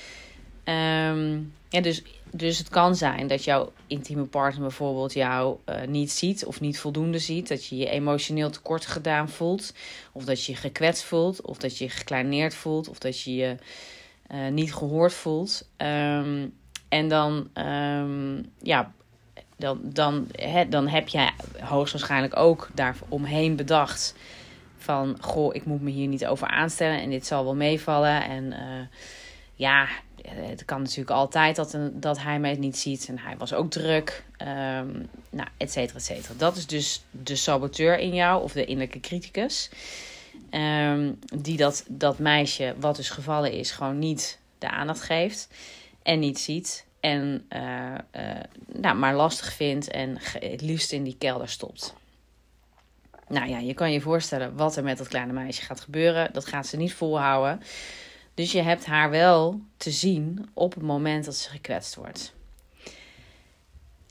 Um, 0.72 1.54
ja, 1.70 1.82
dus 1.82 2.04
dus 2.34 2.58
het 2.58 2.70
kan 2.70 2.96
zijn 2.96 3.28
dat 3.28 3.44
jouw 3.44 3.72
intieme 3.88 4.24
partner 4.24 4.62
bijvoorbeeld 4.62 5.14
jou 5.14 5.58
uh, 5.66 5.76
niet 5.88 6.12
ziet 6.12 6.46
of 6.46 6.60
niet 6.60 6.80
voldoende 6.80 7.20
ziet. 7.20 7.48
Dat 7.48 7.66
je 7.66 7.78
je 7.78 7.90
emotioneel 7.90 8.50
tekort 8.50 8.86
gedaan 8.86 9.30
voelt. 9.30 9.74
Of 10.12 10.26
dat 10.26 10.46
je 10.46 10.52
je 10.52 10.58
gekwetst 10.58 11.04
voelt. 11.04 11.42
Of 11.42 11.58
dat 11.58 11.78
je 11.78 11.84
je 11.84 11.90
gekleineerd 11.90 12.54
voelt. 12.54 12.90
Of 12.90 13.00
dat 13.00 13.22
je 13.22 13.36
je 13.36 13.56
uh, 14.32 14.48
niet 14.48 14.74
gehoord 14.74 15.14
voelt. 15.14 15.70
Um, 15.78 16.54
en 16.90 17.08
dan, 17.08 17.50
um, 17.54 18.52
ja, 18.62 18.94
dan, 19.58 19.80
dan, 19.84 20.28
dan 20.70 20.88
heb 20.88 21.08
jij 21.08 21.32
hoogstwaarschijnlijk 21.60 22.38
ook 22.38 22.70
daar 22.74 22.96
omheen 23.10 23.56
bedacht. 23.56 24.16
Van, 24.78 25.18
goh, 25.22 25.56
ik 25.56 25.66
moet 25.66 25.82
me 25.82 25.90
hier 25.90 26.08
niet 26.08 26.26
over 26.26 26.48
aanstellen 26.48 27.02
en 27.02 27.10
dit 27.10 27.26
zal 27.26 27.44
wel 27.44 27.56
meevallen. 27.56 28.24
En 28.24 28.44
uh, 28.44 28.58
ja, 29.62 29.88
het 30.28 30.66
kan 30.66 30.82
natuurlijk 30.82 31.10
altijd 31.10 31.56
dat, 31.56 31.74
een, 31.74 32.00
dat 32.00 32.20
hij 32.20 32.40
mij 32.40 32.56
niet 32.56 32.78
ziet. 32.78 33.08
En 33.08 33.20
hij 33.20 33.38
was 33.38 33.54
ook 33.54 33.72
druk. 33.72 34.24
Um, 34.38 35.10
nou, 35.30 35.48
et 35.58 35.72
cetera, 35.72 35.98
et 35.98 36.04
cetera. 36.06 36.34
Dat 36.38 36.56
is 36.56 36.68
dus 36.68 37.04
de 37.12 37.36
saboteur 37.36 38.00
in 38.00 38.14
jou, 38.14 38.44
of 38.44 38.52
de 38.52 38.66
innerlijke 38.66 39.00
criticus. 39.00 39.70
Um, 40.52 41.20
die 41.42 41.58
dat, 41.58 41.84
dat 41.88 42.20
meisje, 42.20 42.76
wat 42.80 42.96
dus 42.96 43.10
gevallen 43.10 43.52
is, 43.52 43.72
gewoon 43.72 44.00
niet 44.00 44.40
de 44.58 44.70
aandacht 44.70 45.02
geeft. 45.02 45.48
En 46.04 46.20
niet 46.20 46.40
ziet. 46.40 46.86
En 47.00 47.46
uh, 47.50 47.96
uh, 48.16 48.22
nou, 48.66 48.96
maar 48.96 49.16
lastig 49.16 49.54
vindt 49.54 49.88
en 49.88 50.18
het 50.40 50.62
liefst 50.62 50.92
in 50.92 51.04
die 51.04 51.16
kelder 51.18 51.50
stopt. 51.50 51.94
Nou 53.28 53.50
ja, 53.50 53.58
je 53.58 53.74
kan 53.74 53.92
je 53.92 54.02
voorstellen 54.02 54.56
wat 54.56 54.76
er 54.76 54.84
met 54.84 54.98
dat 54.98 55.08
kleine 55.08 55.34
meisje 55.34 55.62
gaat 55.62 55.80
gebeuren. 55.80 56.34
Dat 56.34 56.46
gaat 56.46 56.68
ze 56.68 56.78
niet 56.78 56.94
volhouden. 56.94 57.62
Dus 58.42 58.52
je 58.52 58.62
hebt 58.62 58.86
haar 58.86 59.10
wel 59.10 59.62
te 59.78 59.92
zien 59.92 60.50
op 60.54 60.74
het 60.74 60.84
moment 60.84 61.26
dat 61.26 61.36
ze 61.36 61.50
gekwetst 61.50 61.96
wordt. 61.96 62.34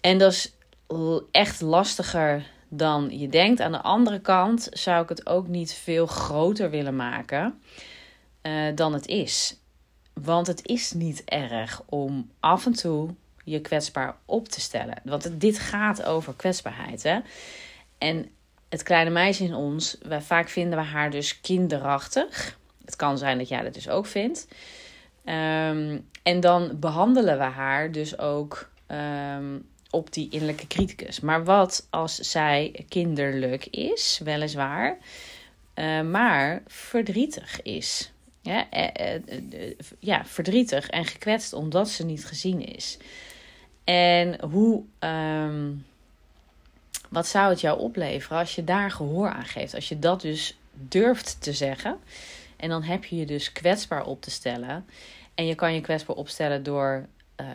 En 0.00 0.18
dat 0.18 0.32
is 0.32 0.52
echt 1.30 1.60
lastiger 1.60 2.50
dan 2.68 3.18
je 3.18 3.28
denkt. 3.28 3.60
Aan 3.60 3.72
de 3.72 3.80
andere 3.80 4.20
kant 4.20 4.68
zou 4.72 5.02
ik 5.02 5.08
het 5.08 5.26
ook 5.26 5.48
niet 5.48 5.74
veel 5.74 6.06
groter 6.06 6.70
willen 6.70 6.96
maken 6.96 7.60
uh, 8.42 8.74
dan 8.74 8.92
het 8.92 9.06
is. 9.06 9.56
Want 10.12 10.46
het 10.46 10.66
is 10.66 10.92
niet 10.92 11.24
erg 11.24 11.82
om 11.86 12.30
af 12.40 12.66
en 12.66 12.72
toe 12.72 13.14
je 13.44 13.60
kwetsbaar 13.60 14.16
op 14.24 14.48
te 14.48 14.60
stellen. 14.60 15.00
Want 15.04 15.40
dit 15.40 15.58
gaat 15.58 16.02
over 16.02 16.34
kwetsbaarheid. 16.34 17.02
Hè? 17.02 17.18
En 17.98 18.30
het 18.68 18.82
kleine 18.82 19.10
meisje 19.10 19.44
in 19.44 19.54
ons, 19.54 19.96
wij, 20.02 20.22
vaak 20.22 20.48
vinden 20.48 20.78
we 20.78 20.84
haar 20.84 21.10
dus 21.10 21.40
kinderachtig. 21.40 22.58
Het 22.90 22.98
kan 22.98 23.18
zijn 23.18 23.38
dat 23.38 23.48
jij 23.48 23.62
dat 23.62 23.74
dus 23.74 23.88
ook 23.88 24.06
vindt. 24.06 24.48
Um, 25.24 26.08
en 26.22 26.40
dan 26.40 26.76
behandelen 26.80 27.38
we 27.38 27.44
haar 27.44 27.92
dus 27.92 28.18
ook 28.18 28.70
um, 28.86 29.68
op 29.90 30.12
die 30.12 30.28
innerlijke 30.30 30.66
criticus. 30.66 31.20
Maar 31.20 31.44
wat 31.44 31.86
als 31.90 32.14
zij 32.14 32.84
kinderlijk 32.88 33.66
is, 33.66 34.20
weliswaar, 34.24 34.98
uh, 35.74 36.00
maar 36.00 36.62
verdrietig 36.66 37.62
is? 37.62 38.12
Ja, 38.40 38.66
uh, 38.72 39.14
uh, 39.52 39.74
ja, 39.98 40.24
verdrietig 40.24 40.88
en 40.88 41.04
gekwetst 41.04 41.52
omdat 41.52 41.88
ze 41.88 42.04
niet 42.04 42.26
gezien 42.26 42.74
is. 42.74 42.98
En 43.84 44.44
hoe, 44.44 44.82
um, 44.98 45.86
wat 47.08 47.26
zou 47.26 47.50
het 47.50 47.60
jou 47.60 47.80
opleveren 47.80 48.38
als 48.38 48.54
je 48.54 48.64
daar 48.64 48.90
gehoor 48.90 49.28
aan 49.28 49.46
geeft? 49.46 49.74
Als 49.74 49.88
je 49.88 49.98
dat 49.98 50.20
dus 50.20 50.58
durft 50.72 51.36
te 51.40 51.52
zeggen. 51.52 51.98
En 52.60 52.68
dan 52.68 52.82
heb 52.82 53.04
je 53.04 53.16
je 53.16 53.26
dus 53.26 53.52
kwetsbaar 53.52 54.04
op 54.04 54.22
te 54.22 54.30
stellen. 54.30 54.86
En 55.34 55.46
je 55.46 55.54
kan 55.54 55.74
je 55.74 55.80
kwetsbaar 55.80 56.16
opstellen 56.16 56.62
door 56.62 57.06
uh, 57.40 57.46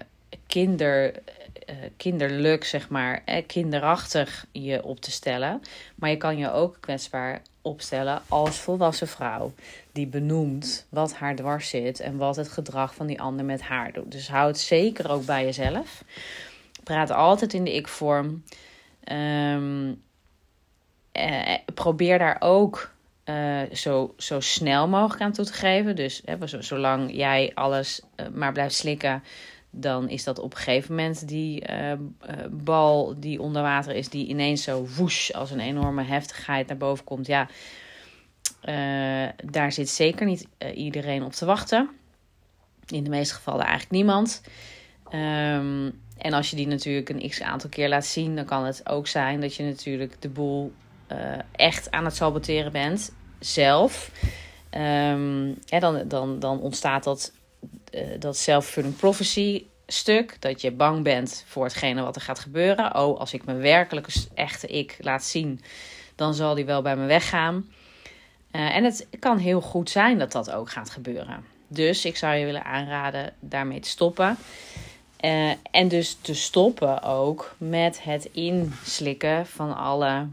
kinder, 0.48 1.14
uh, 1.70 1.76
kinderlijk, 1.98 2.64
zeg 2.64 2.90
maar, 2.90 3.22
eh, 3.26 3.46
kinderachtig 3.48 4.46
je 4.52 4.84
op 4.84 5.00
te 5.00 5.12
stellen. 5.12 5.62
Maar 5.96 6.10
je 6.10 6.18
kan 6.18 6.38
je 6.38 6.52
ook 6.52 6.78
kwetsbaar 6.80 7.42
opstellen 7.62 8.22
als 8.28 8.60
volwassen 8.60 9.08
vrouw. 9.08 9.54
Die 9.92 10.08
benoemt 10.08 10.86
wat 10.90 11.14
haar 11.14 11.36
dwars 11.36 11.70
zit 11.70 12.00
en 12.00 12.18
wat 12.18 12.36
het 12.36 12.50
gedrag 12.50 12.96
van 12.96 13.08
die 13.08 13.22
ander 13.22 13.46
met 13.46 13.62
haar 13.62 13.94
doet. 13.94 14.12
Dus 14.12 14.28
hou 14.28 14.48
het 14.48 14.60
zeker 14.60 15.12
ook 15.12 15.26
bij 15.26 15.44
jezelf. 15.44 16.04
Praat 16.84 17.12
altijd 17.12 17.54
in 17.54 17.64
de 17.64 17.76
ik-vorm. 17.76 18.44
Um, 19.12 20.04
eh, 21.12 21.58
probeer 21.74 22.20
daar 22.20 22.38
ook 22.40 22.95
uh, 23.26 23.62
zo, 23.74 24.14
zo 24.18 24.40
snel 24.40 24.88
mogelijk 24.88 25.22
aan 25.22 25.32
toe 25.32 25.46
te 25.46 25.54
geven. 25.54 25.96
Dus 25.96 26.22
hè, 26.26 26.38
zolang 26.64 27.16
jij 27.16 27.52
alles 27.54 28.02
uh, 28.16 28.28
maar 28.28 28.52
blijft 28.52 28.76
slikken, 28.76 29.24
dan 29.70 30.10
is 30.10 30.24
dat 30.24 30.40
op 30.40 30.52
een 30.52 30.58
gegeven 30.58 30.96
moment 30.96 31.28
die 31.28 31.70
uh, 31.70 31.92
bal 32.52 33.20
die 33.20 33.42
onder 33.42 33.62
water 33.62 33.96
is, 33.96 34.10
die 34.10 34.28
ineens 34.28 34.64
zo 34.64 34.88
woesh 34.96 35.32
als 35.32 35.52
een 35.52 35.60
enorme 35.60 36.04
heftigheid 36.04 36.68
naar 36.68 36.78
boven 36.78 37.06
komt. 37.06 37.28
Ja, 37.28 37.48
daar 39.46 39.72
zit 39.72 39.90
zeker 39.90 40.26
niet 40.26 40.48
iedereen 40.74 41.24
op 41.24 41.32
te 41.32 41.46
wachten. 41.46 41.90
In 42.88 43.04
de 43.04 43.10
meeste 43.10 43.34
gevallen 43.34 43.64
eigenlijk 43.64 43.92
niemand. 43.92 44.42
Um, 45.06 46.02
en 46.18 46.34
als 46.34 46.50
je 46.50 46.56
die 46.56 46.68
natuurlijk 46.68 47.10
een 47.10 47.30
x 47.30 47.42
aantal 47.42 47.70
keer 47.70 47.90
laat 47.90 48.06
zien, 48.06 48.36
dan 48.36 48.46
kan 48.46 48.66
het 48.66 48.90
ook 48.90 49.08
zijn 49.08 49.42
dat 49.42 49.56
je 49.56 49.64
natuurlijk 49.64 50.22
de 50.22 50.30
boel 50.30 50.74
uh, 51.12 51.18
echt 51.52 51.92
aan 51.92 52.06
het 52.06 52.16
saboteren 52.16 52.72
bent, 52.72 53.14
zelf, 53.40 54.12
um, 54.72 55.58
dan, 55.80 56.08
dan, 56.08 56.40
dan 56.40 56.60
ontstaat 56.60 57.04
dat, 57.04 57.32
uh, 57.92 58.02
dat 58.20 58.38
self-fulfilling 58.38 58.96
prophecy 58.96 59.66
stuk. 59.88 60.42
Dat 60.42 60.62
je 60.62 60.72
bang 60.72 61.04
bent 61.04 61.44
voor 61.48 61.64
hetgene 61.64 62.02
wat 62.02 62.16
er 62.16 62.22
gaat 62.22 62.40
gebeuren. 62.40 62.96
Oh, 62.96 63.20
als 63.20 63.34
ik 63.34 63.46
mijn 63.46 63.60
werkelijke 63.60 64.12
echte 64.34 64.68
ik 64.68 64.98
laat 65.00 65.24
zien, 65.24 65.62
dan 66.16 66.34
zal 66.34 66.56
die 66.56 66.66
wel 66.66 66.82
bij 66.82 66.96
me 66.96 67.06
weggaan. 67.06 67.70
Uh, 68.52 68.76
en 68.76 68.84
het 68.84 69.08
kan 69.20 69.38
heel 69.38 69.62
goed 69.62 69.90
zijn 69.90 70.20
dat 70.20 70.32
dat 70.32 70.52
ook 70.52 70.70
gaat 70.70 70.90
gebeuren. 70.90 71.46
Dus 71.68 72.06
ik 72.06 72.18
zou 72.18 72.36
je 72.36 72.46
willen 72.46 72.66
aanraden 72.66 73.34
daarmee 73.40 73.80
te 73.80 73.90
stoppen. 73.90 74.38
En 75.72 75.88
dus 75.88 76.18
te 76.22 76.34
stoppen 76.34 77.04
ook 77.04 77.56
met 77.58 78.04
het 78.04 78.30
inslikken 78.32 79.46
van 79.46 79.78
alle 79.78 80.28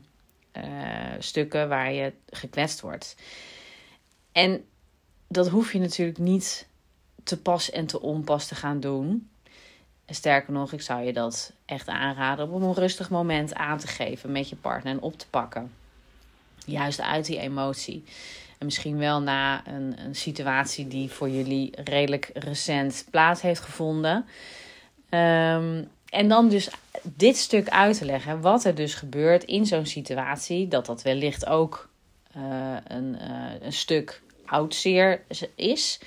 uh, 0.56 0.62
stukken 1.18 1.68
waar 1.68 1.92
je 1.92 2.12
gekwetst 2.30 2.80
wordt. 2.80 3.16
En 4.32 4.64
dat 5.28 5.48
hoef 5.48 5.72
je 5.72 5.78
natuurlijk 5.78 6.18
niet 6.18 6.66
te 7.24 7.40
pas 7.40 7.70
en 7.70 7.86
te 7.86 8.00
onpas 8.00 8.46
te 8.46 8.54
gaan 8.54 8.80
doen. 8.80 9.30
Sterker 10.06 10.52
nog, 10.52 10.72
ik 10.72 10.82
zou 10.82 11.02
je 11.02 11.12
dat 11.12 11.52
echt 11.64 11.88
aanraden 11.88 12.50
om 12.50 12.62
een 12.62 12.74
rustig 12.74 13.10
moment 13.10 13.54
aan 13.54 13.78
te 13.78 13.86
geven 13.86 14.32
met 14.32 14.48
je 14.48 14.56
partner 14.56 14.92
en 14.92 15.00
op 15.00 15.18
te 15.18 15.26
pakken. 15.30 15.72
Juist 16.66 17.00
uit 17.00 17.26
die 17.26 17.38
emotie. 17.38 18.04
En 18.58 18.66
misschien 18.66 18.98
wel 18.98 19.20
na 19.20 19.66
een, 19.66 19.94
een 20.04 20.14
situatie 20.14 20.88
die 20.88 21.10
voor 21.10 21.30
jullie 21.30 21.72
redelijk 21.84 22.30
recent 22.34 23.06
plaats 23.10 23.42
heeft 23.42 23.60
gevonden. 23.60 24.26
Um, 25.10 25.88
en 26.12 26.28
dan 26.28 26.48
dus 26.48 26.68
dit 27.02 27.36
stuk 27.36 27.68
uit 27.68 27.98
te 27.98 28.04
leggen, 28.04 28.40
wat 28.40 28.64
er 28.64 28.74
dus 28.74 28.94
gebeurt 28.94 29.44
in 29.44 29.66
zo'n 29.66 29.86
situatie, 29.86 30.68
dat 30.68 30.86
dat 30.86 31.02
wellicht 31.02 31.46
ook 31.46 31.88
uh, 32.36 32.76
een, 32.86 33.16
uh, 33.20 33.50
een 33.60 33.72
stuk 33.72 34.22
oudzeer 34.46 35.22
is. 35.54 36.00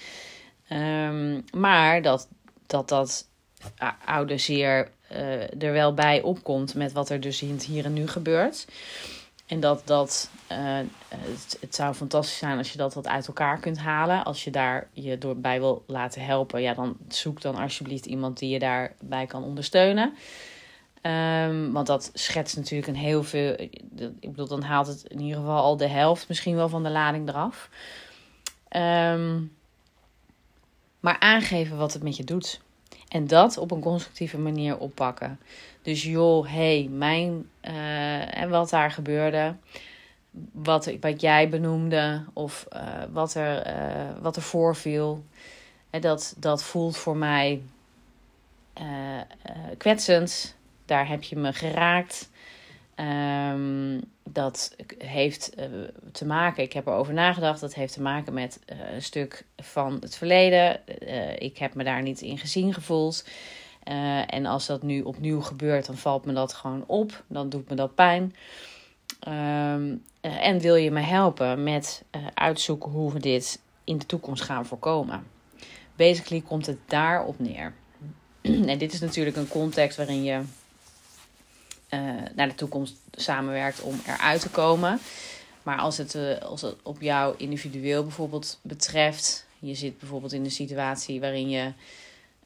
Um, 0.70 1.46
maar 1.54 2.02
dat 2.02 2.28
dat, 2.68 2.88
dat 2.88 3.28
oude 4.06 4.38
zeer 4.38 4.90
uh, 5.12 5.64
er 5.64 5.72
wel 5.72 5.94
bij 5.94 6.22
opkomt 6.22 6.76
met 6.76 6.92
wat 6.92 7.10
er 7.10 7.20
dus 7.20 7.42
in 7.42 7.52
het 7.52 7.64
hier 7.64 7.86
en 7.86 7.94
nu 7.94 8.08
gebeurt. 8.08 8.68
En 9.46 9.60
dat 9.60 9.82
dat, 9.86 10.30
uh, 10.52 10.58
het, 11.08 11.58
het, 11.62 11.76
zou 11.76 11.94
fantastisch 11.94 12.38
zijn 12.38 12.58
als 12.58 12.72
je 12.72 12.78
dat 12.78 12.94
wat 12.94 13.08
uit 13.08 13.28
elkaar 13.28 13.60
kunt 13.60 13.78
halen. 13.78 14.24
Als 14.24 14.44
je 14.44 14.52
daar 14.52 14.88
je 14.92 15.18
door 15.18 15.38
bij 15.38 15.60
wil 15.60 15.84
laten 15.88 16.26
helpen, 16.26 16.62
ja, 16.62 16.74
dan 16.74 16.98
zoek 17.08 17.42
dan 17.42 17.56
alsjeblieft 17.56 18.06
iemand 18.06 18.40
die 18.40 18.50
je 18.50 18.60
daarbij 18.60 19.26
kan 19.26 19.44
ondersteunen. 19.44 20.14
Um, 21.02 21.72
want 21.72 21.88
dat 21.88 22.10
schetst 22.14 22.56
natuurlijk 22.56 22.88
een 22.88 22.96
heel 22.96 23.24
veel. 23.24 23.54
Ik 24.20 24.30
bedoel, 24.30 24.48
dan 24.48 24.62
haalt 24.62 24.88
het 24.88 25.04
in 25.04 25.20
ieder 25.20 25.40
geval 25.40 25.62
al 25.62 25.78
de 25.78 25.88
helft 25.88 26.28
misschien 26.28 26.56
wel 26.56 26.70
van 26.70 26.84
de 26.84 26.90
lading 26.90 27.30
eraf. 27.30 27.70
Um, 28.70 29.56
maar 31.00 31.20
aangeven 31.20 31.78
wat 31.78 31.94
het 31.94 32.04
met 32.04 32.18
je 32.18 32.24
doet. 32.24 32.62
En 33.08 33.28
dat 33.28 33.58
op 33.58 33.72
een 33.72 33.82
constructieve 33.82 34.38
manier 34.38 34.78
oppakken. 34.78 35.40
Dus 35.82 36.04
joh, 36.04 36.48
hey, 36.48 36.88
mijn, 36.92 37.50
uh, 37.62 38.38
en 38.38 38.50
wat 38.50 38.70
daar 38.70 38.92
gebeurde, 38.92 39.56
wat, 40.52 40.92
wat 41.00 41.22
jij 41.22 41.50
benoemde 41.50 42.24
of 42.34 42.66
uh, 42.74 42.82
wat, 43.12 43.34
er, 43.34 43.68
uh, 43.68 44.22
wat 44.22 44.36
er 44.36 44.42
voorviel, 44.42 45.24
dat, 45.90 46.36
dat 46.38 46.64
voelt 46.64 46.98
voor 46.98 47.18
mij 47.18 47.62
kwetsend. 49.78 50.56
Daar 50.86 51.08
heb 51.08 51.24
je 51.24 51.36
me 51.36 51.54
geraakt. 51.54 52.30
Um, 52.96 54.02
dat 54.30 54.76
heeft 54.98 55.52
uh, 55.60 55.66
te 56.12 56.26
maken, 56.26 56.64
ik 56.64 56.74
heb 56.74 56.88
erover 56.88 57.14
nagedacht, 57.14 57.60
dat 57.60 57.74
heeft 57.74 57.94
te 57.94 58.02
maken 58.02 58.34
met 58.34 58.60
uh, 58.72 58.94
een 58.94 59.02
stuk 59.02 59.46
van 59.58 59.98
het 60.00 60.16
verleden. 60.16 60.80
Uh, 61.02 61.36
ik 61.36 61.58
heb 61.58 61.74
me 61.74 61.84
daar 61.84 62.02
niet 62.02 62.22
in 62.22 62.38
gezien 62.38 62.74
gevoeld. 62.74 63.26
en 64.28 64.46
als 64.46 64.66
dat 64.66 64.84
nu 64.84 65.02
opnieuw 65.02 65.42
gebeurt, 65.42 65.86
dan 65.86 65.98
valt 65.98 66.26
me 66.26 66.34
dat 66.34 66.54
gewoon 66.54 66.84
op. 66.88 67.24
Dan 67.28 67.50
doet 67.50 67.70
me 67.70 67.76
dat 67.76 67.96
pijn. 67.96 68.36
Um, 69.28 70.04
en 70.22 70.60
wil 70.60 70.76
je 70.76 70.92
me 70.92 71.00
helpen 71.00 71.64
met 71.64 72.04
uitzoeken 72.34 72.92
hoe 72.92 73.14
we 73.14 73.20
dit 73.20 73.62
in 73.84 73.98
de 73.98 74.06
toekomst 74.06 74.44
gaan 74.44 74.66
voorkomen? 74.66 75.28
Basically 75.96 76.42
komt 76.42 76.66
het 76.66 76.78
daarop 76.86 77.40
neer. 77.40 77.74
en 78.42 78.78
dit 78.78 78.94
is 78.94 79.00
natuurlijk 79.00 79.36
een 79.36 79.48
context 79.48 79.98
waarin 79.98 80.24
je 80.24 80.42
uh, 81.90 82.00
naar 82.36 82.48
de 82.48 82.56
toekomst 82.56 82.96
samenwerkt 83.12 83.82
om 83.82 84.02
eruit 84.08 84.42
te 84.42 84.50
komen. 84.50 85.00
Maar 85.64 85.78
als 85.78 85.98
het, 85.98 86.14
uh, 86.14 86.38
als 86.38 86.62
het 86.62 86.76
op 86.84 87.02
jou 87.02 87.36
individueel 87.38 88.04
bijvoorbeeld 88.04 88.60
betreft, 88.62 89.46
je 89.60 89.76
zit 89.76 90.00
bijvoorbeeld 90.00 90.34
in 90.34 90.44
een 90.44 90.52
situatie 90.52 91.20
waarin 91.20 91.50
je 91.50 91.74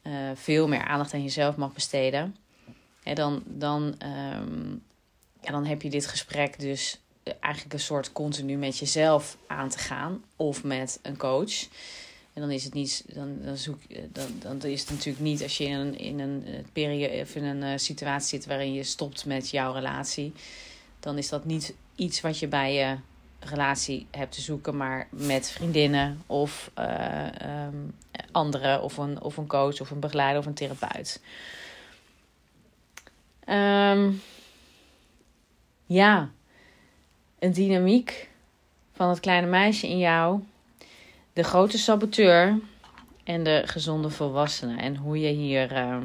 uh, 0.03 0.13
veel 0.33 0.67
meer 0.67 0.83
aandacht 0.83 1.13
aan 1.13 1.23
jezelf 1.23 1.55
mag 1.55 1.73
besteden, 1.73 2.35
hè, 3.03 3.13
dan, 3.13 3.43
dan, 3.45 3.81
um, 3.83 4.83
ja, 5.41 5.51
dan 5.51 5.65
heb 5.65 5.81
je 5.81 5.89
dit 5.89 6.07
gesprek 6.07 6.59
dus 6.59 6.99
eigenlijk 7.39 7.73
een 7.73 7.79
soort 7.79 8.11
continu 8.11 8.57
met 8.57 8.77
jezelf 8.77 9.37
aan 9.47 9.69
te 9.69 9.77
gaan 9.77 10.23
of 10.35 10.63
met 10.63 10.99
een 11.01 11.17
coach. 11.17 11.67
En 12.39 12.45
dan 12.45 12.53
is 12.53 12.63
het 12.63 12.73
niet, 12.73 13.05
dan, 13.13 13.37
dan, 13.41 13.57
zoek, 13.57 13.79
dan, 14.11 14.57
dan 14.59 14.69
is 14.69 14.81
het 14.81 14.89
natuurlijk 14.89 15.23
niet 15.23 15.43
als 15.43 15.57
je 15.57 15.63
in 15.63 15.73
een, 15.73 15.97
in 15.97 16.19
een 16.19 16.45
eh, 16.45 16.53
periode 16.73 17.21
of 17.21 17.35
in 17.35 17.43
een 17.43 17.61
uh, 17.61 17.77
situatie 17.77 18.27
zit 18.27 18.45
waarin 18.45 18.73
je 18.73 18.83
stopt 18.83 19.25
met 19.25 19.49
jouw 19.49 19.73
relatie. 19.73 20.33
Dan 20.99 21.17
is 21.17 21.29
dat 21.29 21.45
niet 21.45 21.75
iets 21.95 22.21
wat 22.21 22.39
je 22.39 22.47
bij 22.47 22.73
je 22.73 22.95
relatie 23.39 24.07
hebt 24.11 24.31
te 24.31 24.41
zoeken, 24.41 24.77
maar 24.77 25.07
met 25.09 25.49
vriendinnen 25.49 26.21
of 26.25 26.71
uh, 26.79 27.27
anderen, 28.31 28.81
of 28.81 28.97
een, 28.97 29.21
of 29.21 29.37
een 29.37 29.47
coach 29.47 29.81
of 29.81 29.91
een 29.91 29.99
begeleider 29.99 30.39
of 30.39 30.45
een 30.45 30.53
therapeut. 30.53 31.21
Um, 33.49 34.21
ja, 35.85 36.29
een 37.39 37.53
dynamiek 37.53 38.29
van 38.93 39.09
het 39.09 39.19
kleine 39.19 39.47
meisje 39.47 39.87
in 39.87 39.97
jou 39.97 40.41
de 41.39 41.45
grote 41.45 41.77
saboteur 41.77 42.59
en 43.23 43.43
de 43.43 43.61
gezonde 43.65 44.09
volwassene. 44.09 44.77
En 44.77 44.95
hoe 44.95 45.19
je 45.19 45.27
hier 45.27 45.71
uh, 45.71 45.97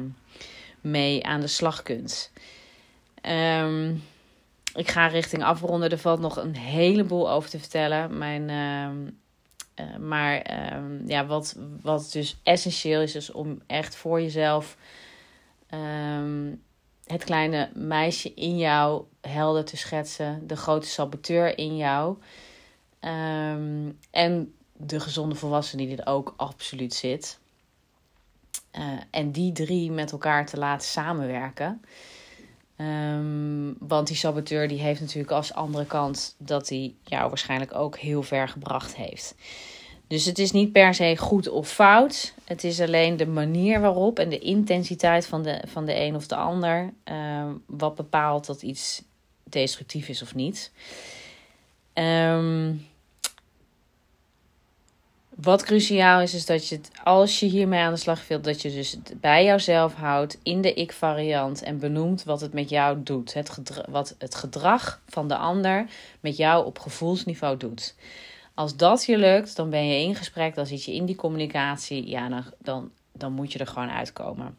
mee 0.81 1.25
aan 1.25 1.41
de 1.41 1.47
slag 1.47 1.83
kunt. 1.83 2.31
Um, 3.61 4.03
ik 4.73 4.91
ga 4.91 5.07
richting 5.07 5.43
afronden. 5.43 5.89
Er 5.89 5.97
valt 5.97 6.19
nog 6.19 6.37
een 6.37 6.55
heleboel 6.55 7.31
over 7.31 7.49
te 7.49 7.59
vertellen. 7.59 8.17
Mijn, 8.17 8.49
uh, 8.49 9.85
uh, 9.85 9.97
maar 9.97 10.41
ehm, 10.41 11.07
ja, 11.07 11.25
wat, 11.25 11.55
wat 11.81 12.09
dus 12.11 12.37
essentieel 12.43 13.01
is, 13.01 13.15
is 13.15 13.31
om 13.31 13.61
echt 13.67 13.95
voor 13.95 14.21
jezelf 14.21 14.77
het 17.05 17.23
kleine 17.23 17.69
meisje 17.73 18.33
in 18.33 18.57
jou 18.57 19.03
helder 19.21 19.65
te 19.65 19.77
schetsen. 19.77 20.47
De 20.47 20.55
grote 20.55 20.87
saboteur 20.87 21.57
in 21.57 21.77
jou. 21.77 22.17
En 24.11 24.55
de 24.77 24.99
gezonde 24.99 25.35
volwassene 25.35 25.87
die 25.87 25.97
er 25.97 26.07
ook 26.07 26.33
absoluut 26.37 26.93
zit. 26.93 27.39
Uh, 28.77 28.81
en 29.09 29.31
die 29.31 29.51
drie 29.51 29.91
met 29.91 30.11
elkaar 30.11 30.45
te 30.45 30.57
laten 30.57 30.87
samenwerken. 30.87 31.81
Um, 32.77 33.75
want 33.79 34.07
die 34.07 34.15
saboteur 34.15 34.67
die 34.67 34.79
heeft 34.79 34.99
natuurlijk 34.99 35.31
als 35.31 35.53
andere 35.53 35.85
kant 35.85 36.35
dat 36.37 36.69
hij 36.69 36.93
jou 37.03 37.27
waarschijnlijk 37.27 37.75
ook 37.75 37.97
heel 37.97 38.23
ver 38.23 38.47
gebracht 38.47 38.95
heeft. 38.95 39.35
Dus 40.07 40.25
het 40.25 40.39
is 40.39 40.51
niet 40.51 40.71
per 40.71 40.93
se 40.93 41.17
goed 41.17 41.49
of 41.49 41.69
fout. 41.69 42.33
Het 42.43 42.63
is 42.63 42.81
alleen 42.81 43.17
de 43.17 43.27
manier 43.27 43.81
waarop 43.81 44.19
en 44.19 44.29
de 44.29 44.39
intensiteit 44.39 45.25
van 45.25 45.43
de, 45.43 45.61
van 45.67 45.85
de 45.85 45.99
een 45.99 46.15
of 46.15 46.27
de 46.27 46.35
ander. 46.35 46.93
Uh, 47.11 47.45
wat 47.65 47.95
bepaalt 47.95 48.45
dat 48.45 48.61
iets 48.61 49.03
destructief 49.43 50.07
is 50.07 50.21
of 50.21 50.35
niet. 50.35 50.71
Um, 51.93 52.87
wat 55.35 55.63
cruciaal 55.63 56.21
is, 56.21 56.33
is 56.33 56.45
dat 56.45 56.67
je 56.67 56.75
het, 56.75 56.91
als 57.03 57.39
je 57.39 57.45
hiermee 57.45 57.79
aan 57.79 57.93
de 57.93 57.99
slag 57.99 58.27
wilt, 58.27 58.43
dat 58.43 58.61
je 58.61 58.71
dus 58.71 58.91
het 58.91 59.13
bij 59.21 59.45
jouzelf 59.45 59.93
houdt 59.93 60.39
in 60.43 60.61
de 60.61 60.73
ik-variant 60.73 61.63
en 61.63 61.79
benoemt 61.79 62.23
wat 62.23 62.41
het 62.41 62.53
met 62.53 62.69
jou 62.69 63.03
doet. 63.03 63.33
Het 63.33 63.59
wat 63.89 64.15
het 64.17 64.35
gedrag 64.35 65.01
van 65.07 65.27
de 65.27 65.37
ander 65.37 65.85
met 66.19 66.37
jou 66.37 66.65
op 66.65 66.79
gevoelsniveau 66.79 67.57
doet. 67.57 67.95
Als 68.53 68.75
dat 68.75 69.05
je 69.05 69.17
lukt, 69.17 69.55
dan 69.55 69.69
ben 69.69 69.87
je 69.87 70.03
in 70.03 70.15
gesprek, 70.15 70.55
dan 70.55 70.65
zit 70.65 70.83
je 70.83 70.95
in 70.95 71.05
die 71.05 71.15
communicatie. 71.15 72.09
Ja, 72.09 72.43
dan, 72.59 72.91
dan, 73.11 73.31
moet 73.31 73.53
je 73.53 73.59
er 73.59 73.67
gewoon 73.67 73.89
uitkomen. 73.89 74.57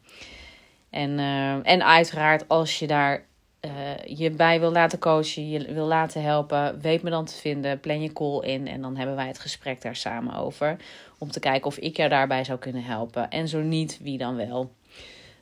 En, 0.89 1.09
uh, 1.09 1.67
en 1.67 1.85
uiteraard, 1.85 2.47
als 2.47 2.79
je 2.79 2.87
daar 2.87 3.26
uh, 3.67 4.17
je 4.17 4.31
bij 4.31 4.59
wil 4.59 4.71
laten 4.71 4.99
coachen, 4.99 5.49
je 5.49 5.73
wil 5.73 5.85
laten 5.85 6.21
helpen, 6.21 6.81
weet 6.81 7.01
me 7.01 7.09
dan 7.09 7.25
te 7.25 7.35
vinden. 7.35 7.79
Plan 7.79 8.01
je 8.01 8.13
call 8.13 8.39
in 8.39 8.67
en 8.67 8.81
dan 8.81 8.95
hebben 8.95 9.15
wij 9.15 9.27
het 9.27 9.39
gesprek 9.39 9.81
daar 9.81 9.95
samen 9.95 10.35
over. 10.35 10.77
Om 11.17 11.31
te 11.31 11.39
kijken 11.39 11.67
of 11.67 11.77
ik 11.77 11.97
jou 11.97 12.09
daarbij 12.09 12.43
zou 12.43 12.59
kunnen 12.59 12.83
helpen. 12.83 13.29
En 13.29 13.47
zo 13.47 13.61
niet, 13.61 13.99
wie 14.01 14.17
dan 14.17 14.35
wel. 14.35 14.71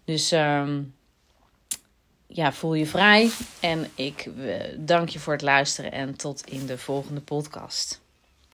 Dus 0.04 0.32
um, 0.32 0.94
ja, 2.28 2.52
voel 2.52 2.74
je 2.74 2.86
vrij. 2.86 3.30
En 3.60 3.92
ik 3.96 4.26
uh, 4.26 4.56
dank 4.78 5.10
je 5.10 5.20
voor 5.20 5.34
het 5.34 5.42
luisteren 5.42 5.92
en 5.92 6.16
tot 6.16 6.46
in 6.46 6.66
de 6.66 6.78
volgende 6.78 7.22
podcast. 7.22 8.05